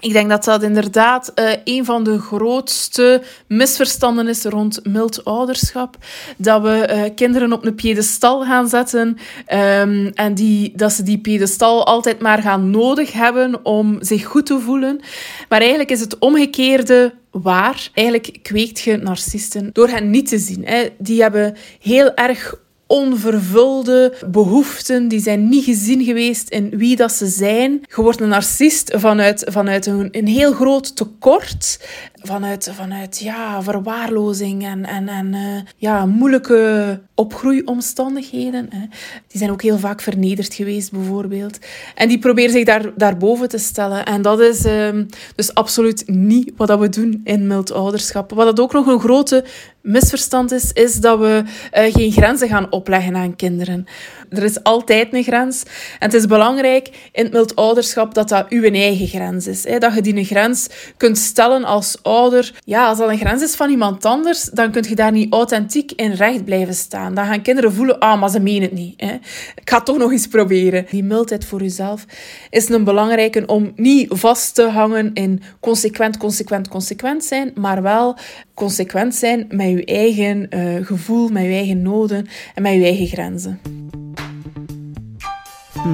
Ik 0.00 0.12
denk 0.12 0.28
dat 0.28 0.44
dat 0.44 0.62
inderdaad 0.62 1.32
uh, 1.34 1.50
een 1.64 1.84
van 1.84 2.04
de 2.04 2.18
grootste 2.18 3.22
misverstanden 3.46 4.28
is 4.28 4.44
rond 4.44 4.80
mild 4.84 5.24
ouderschap. 5.24 5.96
Dat 6.36 6.62
we 6.62 6.88
uh, 6.90 7.14
kinderen 7.14 7.52
op 7.52 7.64
een 7.64 7.74
piedestal 7.74 8.44
gaan 8.44 8.68
zetten 8.68 9.18
um, 9.52 10.10
en 10.14 10.34
die, 10.34 10.72
dat 10.76 10.92
ze 10.92 11.02
die 11.02 11.18
piedestal 11.18 11.86
altijd 11.86 12.20
maar 12.20 12.42
gaan 12.42 12.70
nodig 12.70 13.12
hebben 13.12 13.64
om 13.64 13.96
zich 14.00 14.24
goed 14.24 14.46
te 14.46 14.60
voelen. 14.60 15.00
Maar 15.48 15.60
eigenlijk 15.60 15.90
is 15.90 16.00
het 16.00 16.18
omgekeerde 16.18 17.14
waar. 17.30 17.90
Eigenlijk 17.94 18.38
kweekt 18.42 18.80
je 18.80 18.96
narcisten 18.96 19.70
door 19.72 19.88
hen 19.88 20.10
niet 20.10 20.28
te 20.28 20.38
zien. 20.38 20.64
Hè. 20.64 20.88
Die 20.98 21.22
hebben 21.22 21.56
heel 21.80 22.14
erg 22.14 22.54
onvervulde 22.86 24.14
behoeften, 24.26 25.08
die 25.08 25.20
zijn 25.20 25.48
niet 25.48 25.64
gezien 25.64 26.04
geweest 26.04 26.50
in 26.50 26.68
wie 26.68 26.96
dat 26.96 27.12
ze 27.12 27.26
zijn. 27.26 27.80
Je 27.96 28.02
wordt 28.02 28.20
een 28.20 28.28
narcist 28.28 28.92
vanuit, 28.94 29.44
vanuit 29.48 29.86
een, 29.86 30.08
een 30.10 30.26
heel 30.26 30.52
groot 30.52 30.96
tekort 30.96 31.78
vanuit, 32.26 32.70
vanuit 32.74 33.18
ja, 33.18 33.62
verwaarlozing 33.62 34.64
en, 34.64 34.84
en, 34.84 35.08
en 35.08 35.32
uh, 35.34 35.60
ja, 35.76 36.06
moeilijke 36.06 37.00
opgroeiomstandigheden. 37.14 38.66
Hè. 38.70 38.86
Die 39.28 39.38
zijn 39.38 39.50
ook 39.50 39.62
heel 39.62 39.78
vaak 39.78 40.00
vernederd 40.00 40.54
geweest, 40.54 40.92
bijvoorbeeld. 40.92 41.58
En 41.94 42.08
die 42.08 42.18
proberen 42.18 42.50
zich 42.50 42.64
daar, 42.64 42.90
daarboven 42.96 43.48
te 43.48 43.58
stellen. 43.58 44.04
En 44.04 44.22
dat 44.22 44.40
is 44.40 44.64
um, 44.64 45.06
dus 45.34 45.54
absoluut 45.54 46.02
niet 46.06 46.52
wat 46.56 46.68
dat 46.68 46.78
we 46.78 46.88
doen 46.88 47.20
in 47.24 47.46
mild 47.46 47.72
ouderschap. 47.72 48.30
Wat 48.30 48.46
dat 48.46 48.60
ook 48.60 48.72
nog 48.72 48.86
een 48.86 49.00
grote 49.00 49.44
misverstand 49.80 50.52
is, 50.52 50.72
is 50.72 50.94
dat 50.94 51.18
we 51.18 51.42
uh, 51.44 51.94
geen 51.94 52.12
grenzen 52.12 52.48
gaan 52.48 52.72
opleggen 52.72 53.16
aan 53.16 53.36
kinderen. 53.36 53.86
Er 54.28 54.42
is 54.42 54.62
altijd 54.62 55.14
een 55.14 55.22
grens. 55.22 55.62
En 55.98 56.10
het 56.10 56.14
is 56.14 56.26
belangrijk 56.26 57.10
in 57.12 57.24
het 57.24 57.32
mild 57.32 57.56
ouderschap 57.56 58.14
dat 58.14 58.28
dat 58.28 58.46
uw 58.48 58.62
eigen 58.62 59.06
grens 59.06 59.46
is. 59.46 59.64
Hè. 59.64 59.78
Dat 59.78 59.94
je 59.94 60.00
die 60.00 60.16
een 60.16 60.24
grens 60.24 60.66
kunt 60.96 61.18
stellen 61.18 61.64
als 61.64 61.96
ouder. 62.02 62.15
Ja, 62.64 62.88
als 62.88 62.98
dat 62.98 63.08
een 63.08 63.18
grens 63.18 63.42
is 63.42 63.54
van 63.54 63.70
iemand 63.70 64.04
anders, 64.04 64.44
dan 64.44 64.70
kun 64.70 64.84
je 64.88 64.94
daar 64.94 65.12
niet 65.12 65.32
authentiek 65.32 65.92
in 65.92 66.12
recht 66.12 66.44
blijven 66.44 66.74
staan. 66.74 67.14
Dan 67.14 67.26
gaan 67.26 67.42
kinderen 67.42 67.72
voelen, 67.72 67.98
ah, 67.98 68.20
maar 68.20 68.30
ze 68.30 68.40
menen 68.40 68.62
het 68.62 68.72
niet. 68.72 69.00
Hè. 69.00 69.12
Ik 69.54 69.70
ga 69.70 69.80
toch 69.80 69.98
nog 69.98 70.12
eens 70.12 70.26
proberen. 70.26 70.86
Die 70.90 71.04
mildheid 71.04 71.44
voor 71.44 71.62
jezelf 71.62 72.04
is 72.50 72.68
een 72.68 72.84
belangrijke 72.84 73.46
om 73.46 73.72
niet 73.76 74.06
vast 74.08 74.54
te 74.54 74.68
hangen 74.68 75.10
in 75.14 75.42
consequent, 75.60 76.16
consequent, 76.16 76.68
consequent 76.68 77.24
zijn, 77.24 77.52
maar 77.54 77.82
wel 77.82 78.16
consequent 78.54 79.14
zijn 79.14 79.46
met 79.48 79.68
je 79.68 79.84
eigen 79.84 80.46
uh, 80.50 80.86
gevoel, 80.86 81.28
met 81.28 81.42
je 81.42 81.48
eigen 81.48 81.82
noden 81.82 82.26
en 82.54 82.62
met 82.62 82.72
je 82.72 82.84
eigen 82.84 83.06
grenzen. 83.06 83.60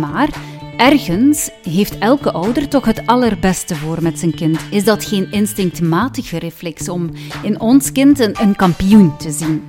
Maar 0.00 0.51
ergens 0.82 1.50
heeft 1.62 1.98
elke 1.98 2.32
ouder 2.32 2.68
toch 2.68 2.84
het 2.84 3.06
allerbeste 3.06 3.74
voor 3.74 4.02
met 4.02 4.18
zijn 4.18 4.34
kind. 4.34 4.58
Is 4.70 4.84
dat 4.84 5.04
geen 5.04 5.32
instinctmatige 5.32 6.38
reflex 6.38 6.88
om 6.88 7.10
in 7.42 7.60
ons 7.60 7.92
kind 7.92 8.18
een, 8.18 8.34
een 8.40 8.56
kampioen 8.56 9.16
te 9.16 9.30
zien? 9.30 9.68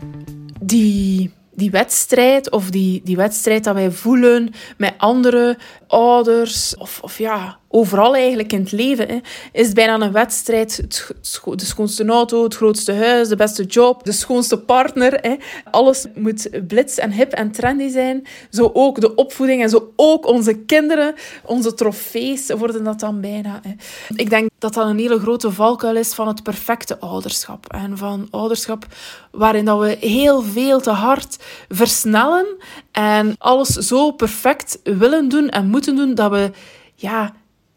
Die 0.62 1.32
die 1.56 1.72
wedstrijd 1.72 2.52
of 2.52 2.70
die, 2.70 3.02
die 3.04 3.16
wedstrijd 3.16 3.64
dat 3.64 3.74
wij 3.74 3.92
voelen 3.92 4.54
met 4.78 4.94
andere 4.98 5.58
ouders 5.88 6.78
of, 6.78 7.00
of 7.02 7.18
ja, 7.18 7.58
overal 7.76 8.16
eigenlijk 8.16 8.54
in 8.54 8.60
het 8.60 8.72
leven, 8.72 9.08
hè, 9.08 9.20
is 9.52 9.74
bijna 9.74 10.00
een 10.00 10.12
wedstrijd. 10.12 10.84
de 11.56 11.66
schoonste 11.66 12.06
auto, 12.06 12.44
het 12.44 12.56
grootste 12.56 12.94
huis, 12.94 13.28
de 13.28 13.36
beste 13.36 13.64
job, 13.64 14.04
de 14.04 14.12
schoonste 14.12 14.60
partner. 14.60 15.14
Hè. 15.22 15.36
Alles 15.72 16.06
moet 16.16 16.50
blitz 16.68 16.98
en 16.98 17.12
hip 17.12 17.32
en 17.32 17.52
trendy 17.52 17.90
zijn. 17.90 18.26
Zo 18.50 18.70
ook 18.74 19.02
de 19.02 19.16
opvoeding 19.16 19.62
en 19.62 19.70
zo 19.70 19.94
ook 19.96 20.28
onze 20.28 20.54
kinderen, 20.54 21.14
onze 21.46 21.74
trofees 21.74 22.52
worden 22.52 22.84
dat 22.84 23.00
dan 23.00 23.22
bijna. 23.22 23.60
Hè. 23.64 23.72
Ik 24.16 24.30
denk 24.30 24.50
dat 24.60 24.74
dat 24.74 24.86
een 24.86 24.98
hele 24.98 25.20
grote 25.20 25.52
valkuil 25.52 25.96
is 25.96 26.14
van 26.14 26.28
het 26.28 26.44
perfecte 26.44 27.00
ouderschap. 27.00 27.74
En 27.74 27.98
van 27.98 28.28
ouderschap 28.30 28.86
waarin 29.32 29.66
dat 29.66 29.80
we 29.80 29.98
heel 30.00 30.42
veel 30.42 30.82
te 30.82 30.90
hard 30.92 31.38
versnellen 31.70 32.46
en 32.92 33.36
alles 33.38 33.68
zo 33.70 34.12
perfect 34.12 34.80
willen 34.84 35.30
doen 35.30 35.50
en 35.50 35.68
moeten 35.68 35.96
doen 35.96 36.16
dat 36.16 36.32
we 36.32 36.52
ja, 36.96 37.34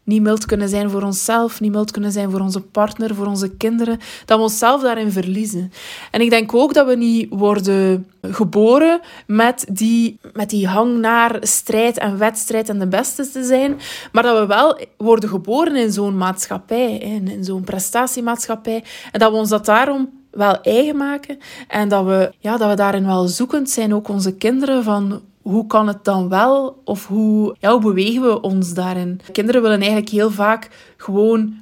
niet 0.07 0.21
mild 0.21 0.45
kunnen 0.45 0.69
zijn 0.69 0.89
voor 0.89 1.01
onszelf, 1.01 1.59
niet 1.59 1.71
mild 1.71 1.91
kunnen 1.91 2.11
zijn 2.11 2.31
voor 2.31 2.39
onze 2.39 2.61
partner, 2.61 3.15
voor 3.15 3.25
onze 3.25 3.49
kinderen, 3.49 3.99
dat 4.25 4.37
we 4.37 4.43
onszelf 4.43 4.81
daarin 4.81 5.11
verliezen. 5.11 5.71
En 6.11 6.21
ik 6.21 6.29
denk 6.29 6.53
ook 6.53 6.73
dat 6.73 6.87
we 6.87 6.95
niet 6.95 7.27
worden 7.29 8.07
geboren 8.21 8.99
met 9.25 9.65
die, 9.71 10.19
met 10.33 10.49
die 10.49 10.67
hang 10.67 10.99
naar 10.99 11.37
strijd 11.41 11.97
en 11.97 12.17
wedstrijd 12.17 12.69
en 12.69 12.79
de 12.79 12.87
beste 12.87 13.29
te 13.29 13.43
zijn, 13.43 13.79
maar 14.11 14.23
dat 14.23 14.39
we 14.39 14.45
wel 14.45 14.79
worden 14.97 15.29
geboren 15.29 15.75
in 15.75 15.91
zo'n 15.91 16.17
maatschappij, 16.17 16.97
in, 16.97 17.27
in 17.27 17.43
zo'n 17.43 17.63
prestatiemaatschappij, 17.63 18.83
en 19.11 19.19
dat 19.19 19.31
we 19.31 19.37
ons 19.37 19.49
dat 19.49 19.65
daarom 19.65 20.09
wel 20.31 20.61
eigen 20.61 20.97
maken 20.97 21.37
en 21.67 21.89
dat 21.89 22.05
we, 22.05 22.33
ja, 22.39 22.57
dat 22.57 22.69
we 22.69 22.75
daarin 22.75 23.05
wel 23.05 23.27
zoekend 23.27 23.69
zijn, 23.69 23.93
ook 23.93 24.07
onze 24.07 24.35
kinderen, 24.35 24.83
van 24.83 25.21
hoe 25.49 25.67
kan 25.67 25.87
het 25.87 26.03
dan 26.03 26.29
wel? 26.29 26.81
Of 26.83 27.07
hoe, 27.07 27.55
ja, 27.59 27.71
hoe 27.71 27.81
bewegen 27.81 28.21
we 28.21 28.41
ons 28.41 28.73
daarin? 28.73 29.19
Kinderen 29.31 29.61
willen 29.61 29.79
eigenlijk 29.79 30.09
heel 30.09 30.31
vaak 30.31 30.69
gewoon 30.97 31.55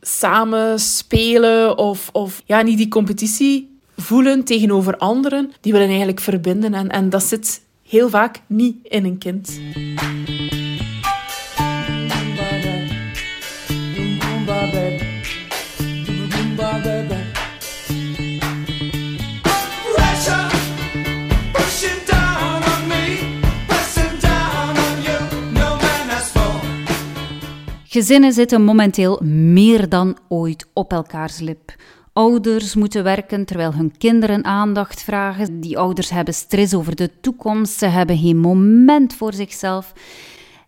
samen 0.00 0.80
spelen 0.80 1.78
of, 1.78 2.08
of 2.12 2.42
ja, 2.44 2.62
niet 2.62 2.78
die 2.78 2.88
competitie 2.88 3.78
voelen 3.96 4.44
tegenover 4.44 4.96
anderen. 4.96 5.52
Die 5.60 5.72
willen 5.72 5.88
eigenlijk 5.88 6.20
verbinden 6.20 6.74
en, 6.74 6.88
en 6.88 7.10
dat 7.10 7.22
zit 7.22 7.62
heel 7.82 8.08
vaak 8.08 8.40
niet 8.46 8.76
in 8.82 9.04
een 9.04 9.18
kind. 9.18 9.58
Gezinnen 27.90 28.32
zitten 28.32 28.62
momenteel 28.62 29.20
meer 29.24 29.88
dan 29.88 30.16
ooit 30.28 30.66
op 30.72 30.92
elkaars 30.92 31.38
lip. 31.38 31.74
Ouders 32.12 32.74
moeten 32.74 33.02
werken 33.02 33.44
terwijl 33.44 33.74
hun 33.74 33.96
kinderen 33.98 34.44
aandacht 34.44 35.02
vragen. 35.02 35.60
Die 35.60 35.78
ouders 35.78 36.10
hebben 36.10 36.34
stress 36.34 36.74
over 36.74 36.96
de 36.96 37.10
toekomst. 37.20 37.78
Ze 37.78 37.86
hebben 37.86 38.18
geen 38.18 38.38
moment 38.38 39.14
voor 39.14 39.32
zichzelf. 39.32 39.92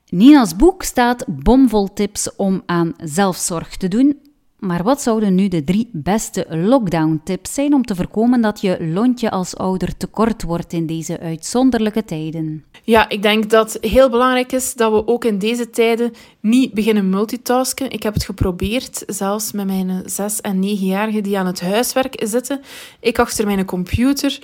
Nina's 0.09 0.57
boek 0.57 0.83
staat 0.83 1.25
bomvol 1.29 1.93
tips 1.93 2.37
om 2.37 2.62
aan 2.67 2.95
zelfzorg 2.97 3.77
te 3.77 3.89
doen. 3.89 4.19
Maar 4.59 4.83
wat 4.83 5.03
zouden 5.03 5.35
nu 5.35 5.49
de 5.49 5.65
drie 5.65 5.89
beste 5.93 6.47
lockdown-tips 6.49 7.55
zijn 7.55 7.75
om 7.75 7.85
te 7.85 7.95
voorkomen 7.95 8.41
dat 8.41 8.61
je 8.61 8.87
lontje 8.87 9.31
als 9.31 9.57
ouder 9.57 9.97
tekort 9.97 10.43
wordt 10.43 10.73
in 10.73 10.87
deze 10.87 11.21
uitzonderlijke 11.21 12.05
tijden? 12.05 12.65
Ja, 12.84 13.08
ik 13.08 13.22
denk 13.22 13.50
dat 13.50 13.78
heel 13.80 14.10
belangrijk 14.10 14.52
is 14.52 14.75
dat 14.75 14.92
we 14.92 15.06
ook 15.06 15.25
in 15.25 15.38
deze 15.38 15.70
tijden 15.70 16.12
niet 16.40 16.72
beginnen 16.75 17.08
multitasken. 17.08 17.90
Ik 17.90 18.02
heb 18.02 18.14
het 18.14 18.25
geprobeerd, 18.25 19.02
zelfs 19.06 19.52
met 19.52 19.66
mijn 19.66 20.02
zes- 20.04 20.40
en 20.40 20.58
negenjarigen 20.58 21.22
die 21.22 21.38
aan 21.38 21.46
het 21.46 21.60
huiswerk 21.60 22.22
zitten. 22.25 22.60
Ik 23.00 23.18
achter 23.18 23.46
mijn 23.46 23.64
computer. 23.64 24.38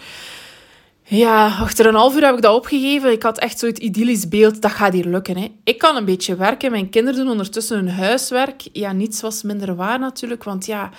Ja, 1.08 1.46
achter 1.46 1.86
een 1.86 1.94
half 1.94 2.16
uur 2.16 2.25
heb 2.25 2.34
ik 2.34 2.42
dat 2.42 2.54
opgegeven. 2.54 3.12
Ik 3.12 3.22
had 3.22 3.38
echt 3.38 3.58
zo'n 3.58 3.84
idyllisch 3.84 4.28
beeld, 4.28 4.62
dat 4.62 4.70
gaat 4.70 4.92
hier 4.92 5.04
lukken. 5.04 5.36
Hè. 5.36 5.48
Ik 5.64 5.78
kan 5.78 5.96
een 5.96 6.04
beetje 6.04 6.36
werken, 6.36 6.70
mijn 6.70 6.88
kinderen 6.88 7.20
doen 7.20 7.30
ondertussen 7.30 7.76
hun 7.76 7.88
huiswerk. 7.88 8.68
Ja, 8.72 8.92
niets 8.92 9.20
was 9.20 9.42
minder 9.42 9.75
waar 9.75 9.98
natuurlijk, 9.98 10.44
want 10.44 10.66
ja, 10.66 10.90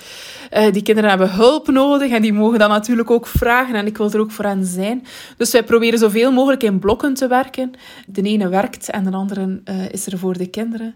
uh, 0.53 0.71
die 0.71 0.81
kinderen 0.81 1.09
hebben 1.09 1.31
hulp 1.31 1.67
nodig 1.67 2.11
en 2.11 2.21
die 2.21 2.33
mogen 2.33 2.59
dat 2.59 2.69
natuurlijk 2.69 3.11
ook 3.11 3.27
vragen 3.27 3.75
en 3.75 3.85
ik 3.85 3.97
wil 3.97 4.11
er 4.11 4.19
ook 4.19 4.31
voor 4.31 4.45
hen 4.45 4.65
zijn. 4.65 5.05
Dus 5.37 5.51
wij 5.51 5.63
proberen 5.63 5.99
zoveel 5.99 6.31
mogelijk 6.31 6.63
in 6.63 6.79
blokken 6.79 7.13
te 7.13 7.27
werken. 7.27 7.71
De 8.05 8.21
ene 8.21 8.49
werkt 8.49 8.89
en 8.89 9.03
de 9.03 9.11
andere 9.11 9.61
uh, 9.65 9.89
is 9.91 10.05
er 10.05 10.17
voor 10.17 10.37
de 10.37 10.47
kinderen. 10.47 10.95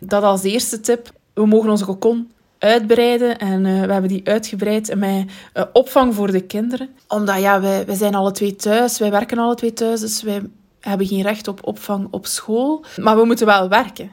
Dat 0.00 0.22
als 0.22 0.42
eerste 0.42 0.80
tip. 0.80 1.10
We 1.34 1.46
mogen 1.46 1.70
onze 1.70 1.84
kokon 1.84 2.30
uitbreiden. 2.62 3.38
En 3.38 3.64
uh, 3.64 3.84
we 3.84 3.92
hebben 3.92 4.08
die 4.08 4.28
uitgebreid 4.28 4.94
met 4.96 5.30
uh, 5.54 5.64
opvang 5.72 6.14
voor 6.14 6.30
de 6.30 6.40
kinderen. 6.40 6.88
Omdat 7.08 7.40
ja, 7.40 7.60
wij, 7.60 7.86
wij 7.86 7.94
zijn 7.94 8.14
alle 8.14 8.32
twee 8.32 8.56
thuis, 8.56 8.98
wij 8.98 9.10
werken 9.10 9.38
alle 9.38 9.54
twee 9.54 9.72
thuis, 9.72 10.00
dus 10.00 10.22
wij 10.22 10.42
hebben 10.80 11.06
geen 11.06 11.22
recht 11.22 11.48
op 11.48 11.66
opvang 11.66 12.08
op 12.10 12.26
school. 12.26 12.84
Maar 13.00 13.16
we 13.16 13.24
moeten 13.24 13.46
wel 13.46 13.68
werken. 13.68 14.10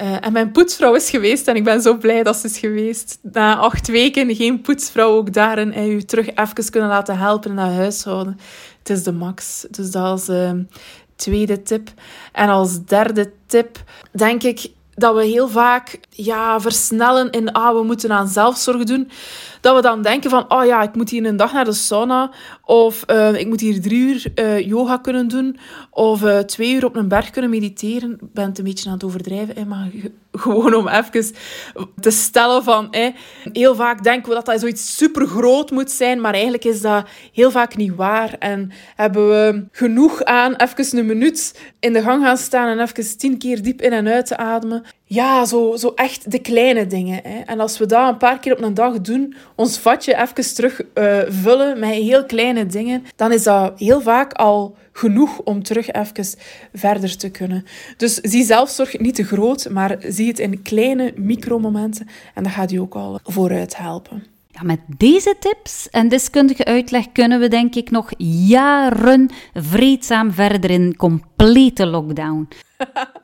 Uh, 0.00 0.26
en 0.26 0.32
mijn 0.32 0.52
poetsvrouw 0.52 0.94
is 0.94 1.10
geweest 1.10 1.48
en 1.48 1.56
ik 1.56 1.64
ben 1.64 1.82
zo 1.82 1.96
blij 1.96 2.22
dat 2.22 2.36
ze 2.36 2.46
is 2.46 2.58
geweest. 2.58 3.18
Na 3.22 3.56
acht 3.56 3.88
weken 3.88 4.34
geen 4.34 4.60
poetsvrouw 4.60 5.10
ook 5.10 5.32
daarin 5.32 5.72
en 5.72 5.90
u 5.90 6.02
terug 6.02 6.26
even 6.34 6.70
kunnen 6.70 6.88
laten 6.88 7.18
helpen 7.18 7.50
in 7.50 7.58
het 7.58 7.74
huishouden. 7.74 8.38
Het 8.78 8.90
is 8.90 9.02
de 9.02 9.12
max. 9.12 9.66
Dus 9.70 9.90
dat 9.90 10.18
is 10.18 10.28
tweede 11.16 11.62
tip. 11.62 11.88
En 12.32 12.48
als 12.48 12.84
derde 12.84 13.32
tip 13.46 13.82
denk 14.10 14.42
ik 14.42 14.70
dat 15.02 15.14
we 15.14 15.24
heel 15.24 15.48
vaak 15.48 16.00
ja, 16.10 16.60
versnellen 16.60 17.30
in 17.30 17.52
ah, 17.52 17.76
we 17.76 17.82
moeten 17.82 18.12
aan 18.12 18.28
zelfzorg 18.28 18.84
doen. 18.84 19.10
Dat 19.60 19.76
we 19.76 19.82
dan 19.82 20.02
denken 20.02 20.30
van, 20.30 20.52
oh 20.52 20.64
ja, 20.64 20.82
ik 20.82 20.94
moet 20.94 21.10
hier 21.10 21.24
een 21.24 21.36
dag 21.36 21.52
naar 21.52 21.64
de 21.64 21.72
sauna. 21.72 22.30
Of 22.64 23.04
uh, 23.10 23.34
ik 23.34 23.46
moet 23.46 23.60
hier 23.60 23.80
drie 23.80 23.98
uur 23.98 24.32
uh, 24.34 24.66
yoga 24.66 24.96
kunnen 24.96 25.28
doen. 25.28 25.58
Of 25.90 26.22
uh, 26.22 26.38
twee 26.38 26.74
uur 26.74 26.84
op 26.84 26.96
een 26.96 27.08
berg 27.08 27.30
kunnen 27.30 27.50
mediteren. 27.50 28.10
Ik 28.10 28.32
ben 28.32 28.48
het 28.48 28.58
een 28.58 28.64
beetje 28.64 28.88
aan 28.88 28.94
het 28.94 29.04
overdrijven, 29.04 29.68
maar 29.68 29.90
gewoon 30.32 30.74
om 30.74 30.88
even 30.88 31.34
te 32.00 32.10
stellen 32.10 32.62
van... 32.62 32.94
Heel 33.52 33.74
vaak 33.74 34.02
denken 34.02 34.28
we 34.28 34.34
dat 34.34 34.46
dat 34.46 34.60
zoiets 34.60 34.96
super 34.96 35.26
groot 35.26 35.70
moet 35.70 35.90
zijn, 35.90 36.20
maar 36.20 36.32
eigenlijk 36.32 36.64
is 36.64 36.80
dat 36.80 37.08
heel 37.32 37.50
vaak 37.50 37.76
niet 37.76 37.94
waar. 37.94 38.36
En 38.38 38.72
hebben 38.94 39.28
we 39.28 39.64
genoeg 39.72 40.24
aan 40.24 40.54
even 40.54 40.98
een 40.98 41.06
minuut 41.06 41.60
in 41.80 41.92
de 41.92 42.02
gang 42.02 42.24
gaan 42.24 42.36
staan 42.36 42.68
en 42.68 42.80
even 42.80 43.18
tien 43.18 43.38
keer 43.38 43.62
diep 43.62 43.82
in 43.82 43.92
en 43.92 44.08
uit 44.08 44.26
te 44.26 44.36
ademen. 44.36 44.84
Ja, 45.12 45.44
zo, 45.44 45.76
zo 45.76 45.92
echt 45.94 46.30
de 46.30 46.38
kleine 46.38 46.86
dingen. 46.86 47.20
Hè. 47.22 47.38
En 47.38 47.60
als 47.60 47.78
we 47.78 47.86
dat 47.86 48.08
een 48.08 48.16
paar 48.16 48.38
keer 48.38 48.52
op 48.52 48.62
een 48.62 48.74
dag 48.74 49.00
doen, 49.00 49.34
ons 49.54 49.78
vatje 49.78 50.16
even 50.16 50.54
terug 50.54 50.80
uh, 50.94 51.18
vullen 51.28 51.78
met 51.78 51.90
heel 51.90 52.24
kleine 52.24 52.66
dingen, 52.66 53.04
dan 53.16 53.32
is 53.32 53.42
dat 53.42 53.78
heel 53.78 54.00
vaak 54.00 54.32
al 54.32 54.76
genoeg 54.92 55.38
om 55.38 55.62
terug 55.62 55.90
even 55.90 56.38
verder 56.72 57.16
te 57.16 57.30
kunnen. 57.30 57.64
Dus 57.96 58.14
zie 58.14 58.44
zelfzorg 58.44 58.98
niet 58.98 59.14
te 59.14 59.24
groot, 59.24 59.68
maar 59.70 59.96
zie 60.00 60.28
het 60.28 60.38
in 60.38 60.62
kleine 60.62 61.12
micromomenten 61.16 62.08
en 62.34 62.42
dat 62.42 62.52
gaat 62.52 62.70
je 62.70 62.80
ook 62.80 62.94
al 62.94 63.20
vooruit 63.22 63.76
helpen. 63.76 64.24
Ja, 64.46 64.62
met 64.62 64.80
deze 64.96 65.36
tips 65.38 65.90
en 65.90 66.08
deskundige 66.08 66.64
uitleg 66.64 67.12
kunnen 67.12 67.40
we 67.40 67.48
denk 67.48 67.74
ik 67.74 67.90
nog 67.90 68.10
jaren 68.46 69.30
vreedzaam 69.54 70.32
verder 70.32 70.70
in 70.70 70.96
complete 70.96 71.86
lockdown. 71.86 72.48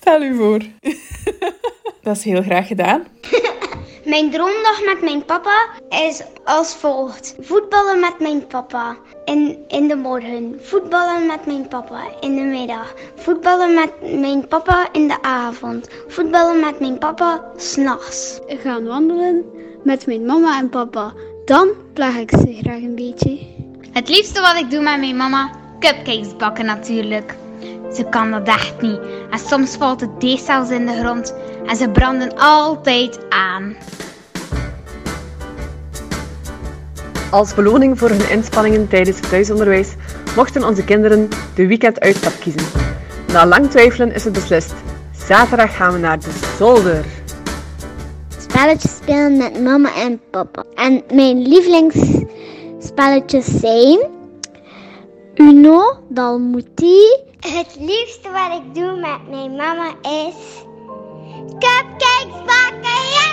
Stel 0.00 0.22
u 0.22 0.34
voor. 0.34 0.60
Dat 2.02 2.16
is 2.16 2.24
heel 2.24 2.42
graag 2.42 2.66
gedaan. 2.66 3.04
Mijn 4.04 4.30
droomdag 4.30 4.84
met 4.84 5.02
mijn 5.02 5.24
papa 5.24 5.68
is 5.88 6.22
als 6.44 6.74
volgt. 6.74 7.36
Voetballen 7.40 8.00
met 8.00 8.18
mijn 8.18 8.46
papa 8.46 8.96
in, 9.24 9.58
in 9.68 9.88
de 9.88 9.96
morgen. 9.96 10.58
Voetballen 10.60 11.26
met 11.26 11.46
mijn 11.46 11.68
papa 11.68 12.00
in 12.20 12.36
de 12.36 12.42
middag. 12.42 12.94
Voetballen 13.16 13.74
met 13.74 14.20
mijn 14.20 14.48
papa 14.48 14.88
in 14.92 15.08
de 15.08 15.22
avond. 15.22 15.88
Voetballen 16.08 16.60
met 16.60 16.80
mijn 16.80 16.98
papa 16.98 17.44
s'nachts. 17.56 18.40
Gaan 18.46 18.84
wandelen 18.84 19.44
met 19.84 20.06
mijn 20.06 20.24
mama 20.24 20.58
en 20.58 20.68
papa. 20.68 21.12
Dan 21.44 21.68
plaag 21.94 22.16
ik 22.16 22.30
ze 22.30 22.58
graag 22.60 22.82
een 22.82 22.94
beetje. 22.94 23.38
Het 23.92 24.08
liefste 24.08 24.40
wat 24.40 24.56
ik 24.56 24.70
doe 24.70 24.82
met 24.82 24.98
mijn 24.98 25.16
mama, 25.16 25.50
cupcakes 25.78 26.36
bakken 26.36 26.64
natuurlijk. 26.64 27.34
Ze 27.94 28.06
kan 28.10 28.30
dat 28.30 28.46
echt 28.46 28.80
niet. 28.80 29.00
En 29.30 29.38
soms 29.38 29.76
valt 29.76 30.00
het 30.00 30.20
deeg 30.20 30.40
zelfs 30.40 30.70
in 30.70 30.86
de 30.86 30.98
grond. 31.00 31.34
En 31.66 31.76
ze 31.76 31.88
branden 31.88 32.36
altijd 32.36 33.18
aan. 33.28 33.76
Als 37.30 37.54
beloning 37.54 37.98
voor 37.98 38.08
hun 38.08 38.30
inspanningen 38.30 38.88
tijdens 38.88 39.16
het 39.16 39.28
thuisonderwijs 39.28 39.94
mochten 40.36 40.64
onze 40.64 40.84
kinderen 40.84 41.28
de 41.54 41.66
weekenduitstap 41.66 42.32
kiezen. 42.40 42.62
Na 43.32 43.46
lang 43.46 43.70
twijfelen 43.70 44.14
is 44.14 44.24
het 44.24 44.32
beslist. 44.32 44.74
Zaterdag 45.26 45.76
gaan 45.76 45.92
we 45.92 45.98
naar 45.98 46.18
de 46.18 46.30
zolder. 46.58 47.04
Spelletjes 48.38 48.96
spelen 48.96 49.36
met 49.36 49.62
mama 49.62 49.94
en 49.94 50.20
papa. 50.30 50.64
En 50.74 51.02
mijn 51.14 51.42
lievelingsspelletjes 51.42 53.46
zijn 53.46 53.98
Uno, 55.40 55.96
Dalmuti. 56.08 57.16
Het 57.40 57.76
liefste 57.78 58.30
wat 58.30 58.60
ik 58.60 58.74
doe 58.74 58.96
met 58.96 59.28
mijn 59.30 59.56
mama 59.56 59.94
is 60.02 60.64
cupcakes 61.58 62.44
bakken. 62.46 63.00
Yay! 63.16 63.30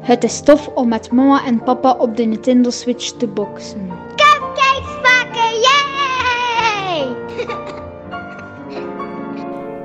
Het 0.00 0.24
is 0.24 0.40
tof 0.40 0.68
om 0.74 0.88
met 0.88 1.12
mama 1.12 1.44
en 1.44 1.62
papa 1.62 1.92
op 1.92 2.16
de 2.16 2.24
Nintendo 2.24 2.70
Switch 2.70 3.10
te 3.10 3.26
boksen. 3.26 4.03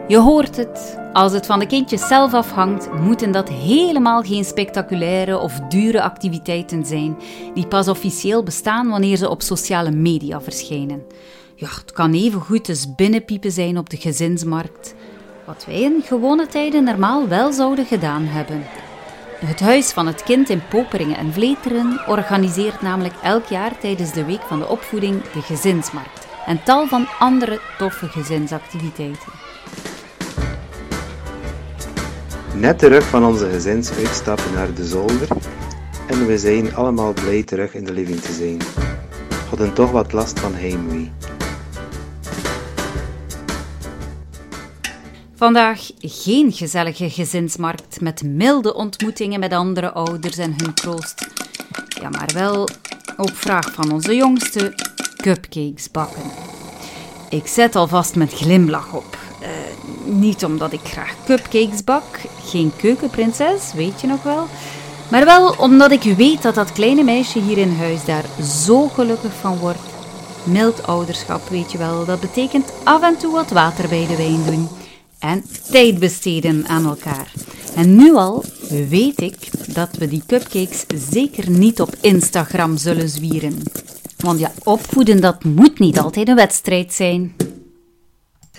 Je 0.10 0.18
hoort 0.18 0.58
het. 0.58 1.00
Als 1.14 1.34
het 1.34 1.46
van 1.46 1.60
de 1.60 1.66
kindjes 1.66 2.08
zelf 2.08 2.34
afhangt, 2.34 2.94
moeten 2.94 3.32
dat 3.32 3.50
helemaal 3.50 4.22
geen 4.22 4.46
spectaculaire 4.46 5.38
of 5.38 5.60
dure 5.60 6.02
activiteiten 6.02 6.86
zijn, 6.86 7.18
die 7.54 7.68
pas 7.68 7.88
officieel 7.88 8.44
bestaan 8.44 8.90
wanneer 8.90 9.18
ze 9.18 9.30
op 9.30 9.42
sociale 9.42 9.92
media 9.92 10.42
verschijnen. 10.42 11.04
Ja, 11.56 11.68
het 11.68 11.92
kan 11.92 12.14
even 12.14 12.42
goed 12.42 12.70
eens 12.70 12.96
binnenpiepen 12.96 13.52
zijn 13.52 13.78
op 13.78 13.90
de 13.90 13.98
gezinsmarkt, 13.98 14.96
wat 15.46 15.66
wij 15.66 15.82
in 15.82 16.02
gewone 16.06 16.48
tijden 16.48 16.84
normaal 16.84 17.28
wel 17.28 17.52
zouden 17.52 17.86
gedaan 17.86 18.24
hebben. 18.24 18.64
Het 19.46 19.60
Huis 19.60 19.92
van 19.92 20.08
het 20.08 20.24
Kind 20.24 20.50
in 20.50 20.62
Poperingen 20.70 21.18
en 21.18 21.34
Vleteren 21.34 22.02
organiseert 22.08 22.82
namelijk 22.82 23.16
elk 23.24 23.46
jaar 23.46 23.78
tijdens 23.78 24.14
de 24.14 24.26
Week 24.26 24.42
van 24.42 24.60
de 24.60 24.68
Opvoeding 24.68 25.22
de 25.22 25.42
gezinsmarkt 25.42 26.28
en 26.46 26.64
tal 26.64 26.88
van 26.88 27.08
andere 27.20 27.60
toffe 27.78 28.08
gezinsactiviteiten. 28.08 29.49
Net 32.60 32.80
terug 32.80 33.04
van 33.04 33.26
onze 33.26 33.50
gezinsuitstap 33.50 34.42
naar 34.54 34.74
de 34.74 34.86
zolder 34.86 35.28
en 36.08 36.26
we 36.26 36.38
zijn 36.38 36.76
allemaal 36.76 37.14
blij 37.14 37.44
terug 37.44 37.74
in 37.74 37.84
de 37.84 37.92
living 37.92 38.20
te 38.20 38.34
zijn. 38.34 38.58
Hadden 39.50 39.74
toch 39.74 39.92
wat 39.92 40.14
last 40.14 40.40
van 40.40 40.54
heimwee. 40.54 41.12
Vandaag 45.36 45.92
geen 46.00 46.52
gezellige 46.52 47.10
gezinsmarkt 47.10 48.02
met 48.02 48.24
milde 48.24 48.74
ontmoetingen 48.74 49.40
met 49.40 49.54
andere 49.54 49.92
ouders 49.92 50.38
en 50.38 50.54
hun 50.58 50.74
troost. 50.74 51.28
Ja, 52.02 52.10
maar 52.10 52.30
wel 52.34 52.70
op 53.18 53.32
vraag 53.34 53.72
van 53.74 53.92
onze 53.92 54.16
jongste 54.16 54.74
cupcakes 55.16 55.92
bakken. 55.92 56.32
Ik 57.30 57.48
zet 57.48 57.76
alvast 57.76 58.16
met 58.16 58.34
glimlach 58.34 58.94
op. 58.94 59.29
Uh, 59.42 59.48
niet 60.06 60.46
omdat 60.46 60.74
ik 60.74 60.80
graag 60.84 61.16
cupcakes 61.26 61.84
bak, 61.84 62.04
geen 62.46 62.72
keukenprinses, 62.76 63.74
weet 63.74 64.02
je 64.02 64.08
nog 64.08 64.24
wel. 64.24 64.48
Maar 65.10 65.26
wel 65.26 65.56
omdat 65.58 65.92
ik 65.92 66.04
weet 66.04 66.42
dat 66.42 66.56
dat 66.56 66.72
kleine 66.72 67.04
meisje 67.04 67.40
hier 67.40 67.58
in 67.58 67.76
huis 67.78 68.06
daar 68.06 68.26
zo 68.44 68.88
gelukkig 68.88 69.34
van 69.34 69.58
wordt. 69.58 69.80
Mild 70.44 70.88
ouderschap, 70.88 71.50
weet 71.50 71.72
je 71.72 71.78
wel, 71.78 72.06
dat 72.06 72.20
betekent 72.20 72.74
af 72.84 73.02
en 73.02 73.18
toe 73.18 73.32
wat 73.32 73.50
water 73.50 73.90
bij 73.90 74.08
de 74.08 74.16
wijn 74.16 74.46
doen 74.46 74.70
en 75.20 75.44
tijd 75.72 76.00
besteden 76.00 76.68
aan 76.68 76.86
elkaar. 76.86 77.32
En 77.76 77.96
nu 77.96 78.16
al 78.16 78.44
weet 78.90 79.22
ik 79.22 79.36
dat 79.74 79.90
we 79.98 80.08
die 80.08 80.24
cupcakes 80.28 80.86
zeker 81.12 81.50
niet 81.50 81.82
op 81.82 81.96
Instagram 82.02 82.78
zullen 82.78 83.10
zwieren. 83.10 83.64
Want 84.18 84.40
ja, 84.40 84.52
opvoeden 84.64 85.22
dat 85.22 85.44
moet 85.44 85.80
niet 85.80 86.00
altijd 86.00 86.28
een 86.28 86.36
wedstrijd 86.36 86.94
zijn. 86.94 87.36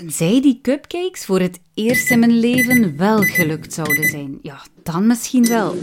Tenzij 0.01 0.41
die 0.41 0.59
cupcakes 0.63 1.25
voor 1.25 1.41
het 1.41 1.61
eerst 1.75 2.11
in 2.11 2.19
mijn 2.19 2.39
leven 2.39 2.97
wel 2.97 3.19
gelukt 3.19 3.73
zouden 3.73 4.09
zijn. 4.09 4.39
Ja, 4.43 4.61
dan 4.83 5.07
misschien 5.07 5.47
wel. 5.47 5.77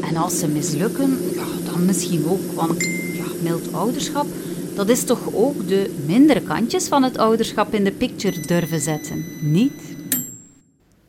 En 0.00 0.16
als 0.16 0.38
ze 0.38 0.48
mislukken, 0.48 1.18
ja, 1.34 1.70
dan 1.72 1.84
misschien 1.84 2.26
ook. 2.26 2.52
Want 2.52 2.82
ja, 3.14 3.24
mild 3.42 3.72
ouderschap 3.72 4.26
dat 4.74 4.88
is 4.88 5.04
toch 5.04 5.34
ook 5.34 5.68
de 5.68 6.02
mindere 6.06 6.42
kantjes 6.42 6.88
van 6.88 7.02
het 7.02 7.18
ouderschap 7.18 7.74
in 7.74 7.84
de 7.84 7.92
picture 7.92 8.40
durven 8.40 8.80
zetten, 8.80 9.24
niet? 9.40 9.96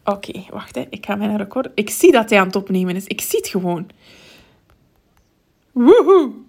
Oké, 0.03 0.43
wacht, 0.49 0.75
hè. 0.75 0.85
ik 0.89 1.05
ga 1.05 1.15
mijn 1.15 1.37
record. 1.37 1.69
Ik 1.73 1.89
zie 1.89 2.11
dat 2.11 2.29
hij 2.29 2.39
aan 2.39 2.47
het 2.47 2.55
opnemen 2.55 2.95
is. 2.95 3.05
Ik 3.05 3.21
zie 3.21 3.39
het 3.39 3.47
gewoon. 3.47 3.87
Woehoe! 5.71 6.44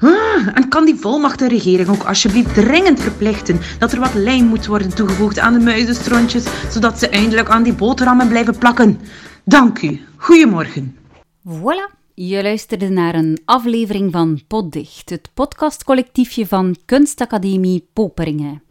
Ah, 0.00 0.48
en 0.54 0.68
kan 0.68 0.84
die 0.84 0.96
volmacht 0.96 1.40
regering 1.40 1.88
ook 1.88 2.02
alsjeblieft 2.02 2.54
dringend 2.54 3.00
verplichten 3.00 3.60
dat 3.78 3.92
er 3.92 4.00
wat 4.00 4.14
lijm 4.14 4.44
moet 4.44 4.66
worden 4.66 4.94
toegevoegd 4.94 5.38
aan 5.38 5.52
de 5.52 5.58
muizenstrontjes, 5.58 6.44
zodat 6.70 6.98
ze 6.98 7.08
eindelijk 7.08 7.48
aan 7.48 7.62
die 7.62 7.74
boterhammen 7.74 8.28
blijven 8.28 8.58
plakken? 8.58 9.00
Dank 9.44 9.82
u. 9.82 10.00
Goedemorgen. 10.16 10.96
Voilà. 11.48 11.96
Je 12.14 12.42
luisterde 12.42 12.88
naar 12.88 13.14
een 13.14 13.38
aflevering 13.44 14.12
van 14.12 14.40
Poddicht, 14.46 15.10
het 15.10 15.30
podcastcollectiefje 15.34 16.46
van 16.46 16.76
Kunstacademie 16.84 17.88
Poperingen. 17.92 18.62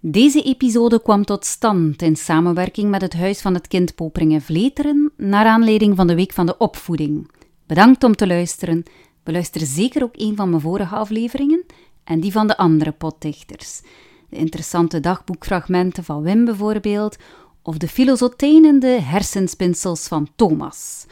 Deze 0.00 0.42
episode 0.42 1.02
kwam 1.02 1.24
tot 1.24 1.44
stand 1.44 2.02
in 2.02 2.16
samenwerking 2.16 2.90
met 2.90 3.00
het 3.00 3.14
Huis 3.14 3.40
van 3.40 3.54
het 3.54 3.68
Kind 3.68 3.94
Poperingen 3.94 4.42
Vleteren, 4.42 5.12
naar 5.16 5.46
aanleiding 5.46 5.96
van 5.96 6.06
de 6.06 6.14
Week 6.14 6.32
van 6.32 6.46
de 6.46 6.58
Opvoeding. 6.58 7.30
Bedankt 7.66 8.04
om 8.04 8.16
te 8.16 8.26
luisteren. 8.26 8.82
Beluister 9.26 9.66
zeker 9.66 10.02
ook 10.02 10.14
een 10.16 10.36
van 10.36 10.48
mijn 10.50 10.60
vorige 10.60 10.94
afleveringen 10.94 11.64
en 12.04 12.20
die 12.20 12.32
van 12.32 12.46
de 12.46 12.56
andere 12.56 12.92
potdichters. 12.92 13.80
De 14.28 14.36
interessante 14.36 15.00
dagboekfragmenten 15.00 16.04
van 16.04 16.22
Wim 16.22 16.44
bijvoorbeeld, 16.44 17.16
of 17.62 17.76
de 17.76 17.88
filosoteinende 17.88 19.00
hersenspinsels 19.00 20.08
van 20.08 20.28
Thomas. 20.36 21.06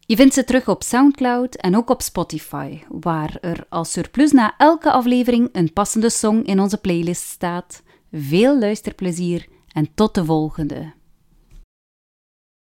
Je 0.00 0.16
vindt 0.16 0.34
ze 0.34 0.44
terug 0.44 0.68
op 0.68 0.82
SoundCloud 0.82 1.54
en 1.54 1.76
ook 1.76 1.90
op 1.90 2.02
Spotify, 2.02 2.78
waar 2.88 3.38
er 3.40 3.66
als 3.68 3.92
surplus 3.92 4.32
na 4.32 4.54
elke 4.58 4.90
aflevering 4.90 5.48
een 5.52 5.72
passende 5.72 6.10
song 6.10 6.42
in 6.42 6.60
onze 6.60 6.78
playlist 6.78 7.28
staat. 7.28 7.82
Veel 8.12 8.58
luisterplezier 8.58 9.46
en 9.72 9.88
tot 9.94 10.14
de 10.14 10.24
volgende. 10.24 10.92